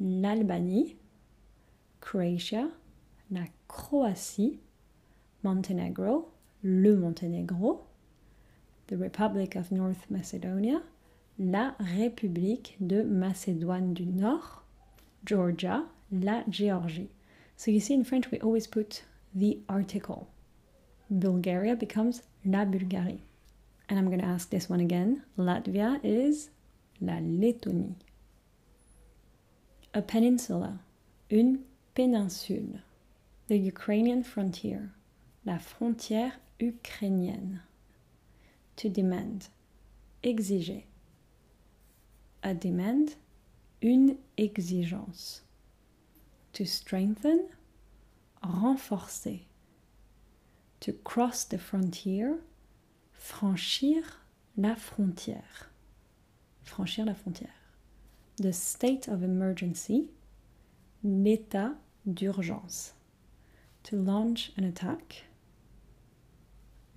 l'Albanie. 0.00 0.96
Croatia, 2.00 2.68
la 3.30 3.44
Croatie. 3.68 4.58
Montenegro, 5.42 6.30
le 6.62 6.96
Monténégro. 6.96 7.86
The 8.86 8.96
Republic 8.96 9.56
of 9.56 9.70
North 9.70 10.10
Macedonia, 10.10 10.82
la 11.38 11.74
République 11.80 12.76
de 12.80 13.02
Macédoine 13.02 13.94
du 13.94 14.06
Nord. 14.06 14.62
Georgia, 15.24 15.84
la 16.12 16.44
Géorgie. 16.50 17.08
So 17.56 17.70
you 17.70 17.80
see 17.80 17.94
in 17.94 18.04
French 18.04 18.30
we 18.30 18.40
always 18.40 18.66
put 18.66 19.02
the 19.34 19.58
article. 19.68 20.28
Bulgaria 21.10 21.76
becomes 21.76 22.22
la 22.44 22.64
Bulgarie. 22.64 23.20
And 23.88 23.98
I'm 23.98 24.06
going 24.06 24.20
to 24.20 24.26
ask 24.26 24.50
this 24.50 24.68
one 24.68 24.80
again. 24.80 25.22
Latvia 25.38 26.00
is 26.02 26.50
la 27.00 27.14
Lettonie. 27.14 27.94
A 29.92 30.02
peninsula, 30.02 30.80
une 31.30 31.60
péninsule. 31.94 32.80
The 33.46 33.58
Ukrainian 33.58 34.22
frontier, 34.22 34.90
la 35.44 35.58
frontière 35.58 36.32
ukrainienne. 36.58 37.60
To 38.76 38.88
demand, 38.88 39.48
exiger. 40.22 40.84
A 42.42 42.54
demand, 42.54 43.16
une 43.82 44.16
exigence. 44.36 45.43
To 46.54 46.64
strengthen, 46.64 47.48
renforcer. 48.42 49.42
To 50.80 50.92
cross 50.92 51.44
the 51.44 51.58
frontier, 51.58 52.38
franchir 53.12 54.02
la 54.56 54.76
frontière. 54.76 55.70
Franchir 56.62 57.04
la 57.04 57.14
frontière. 57.14 57.48
The 58.36 58.52
state 58.52 59.08
of 59.08 59.22
emergency, 59.22 60.10
l'état 61.02 61.74
d'urgence. 62.06 62.94
To 63.84 63.96
launch 63.96 64.52
an 64.58 64.64
attack, 64.64 65.24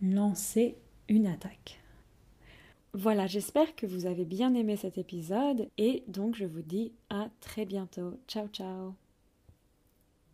lancer 0.01 0.77
une 1.09 1.27
attaque. 1.27 1.79
Voilà, 2.93 3.27
j'espère 3.27 3.75
que 3.75 3.85
vous 3.85 4.05
avez 4.05 4.25
bien 4.25 4.53
aimé 4.53 4.75
cet 4.75 4.97
épisode 4.97 5.69
et 5.77 6.03
donc 6.07 6.35
je 6.35 6.45
vous 6.45 6.61
dis 6.61 6.93
à 7.09 7.29
très 7.41 7.65
bientôt. 7.65 8.19
Ciao 8.27 8.47
ciao 8.47 9.06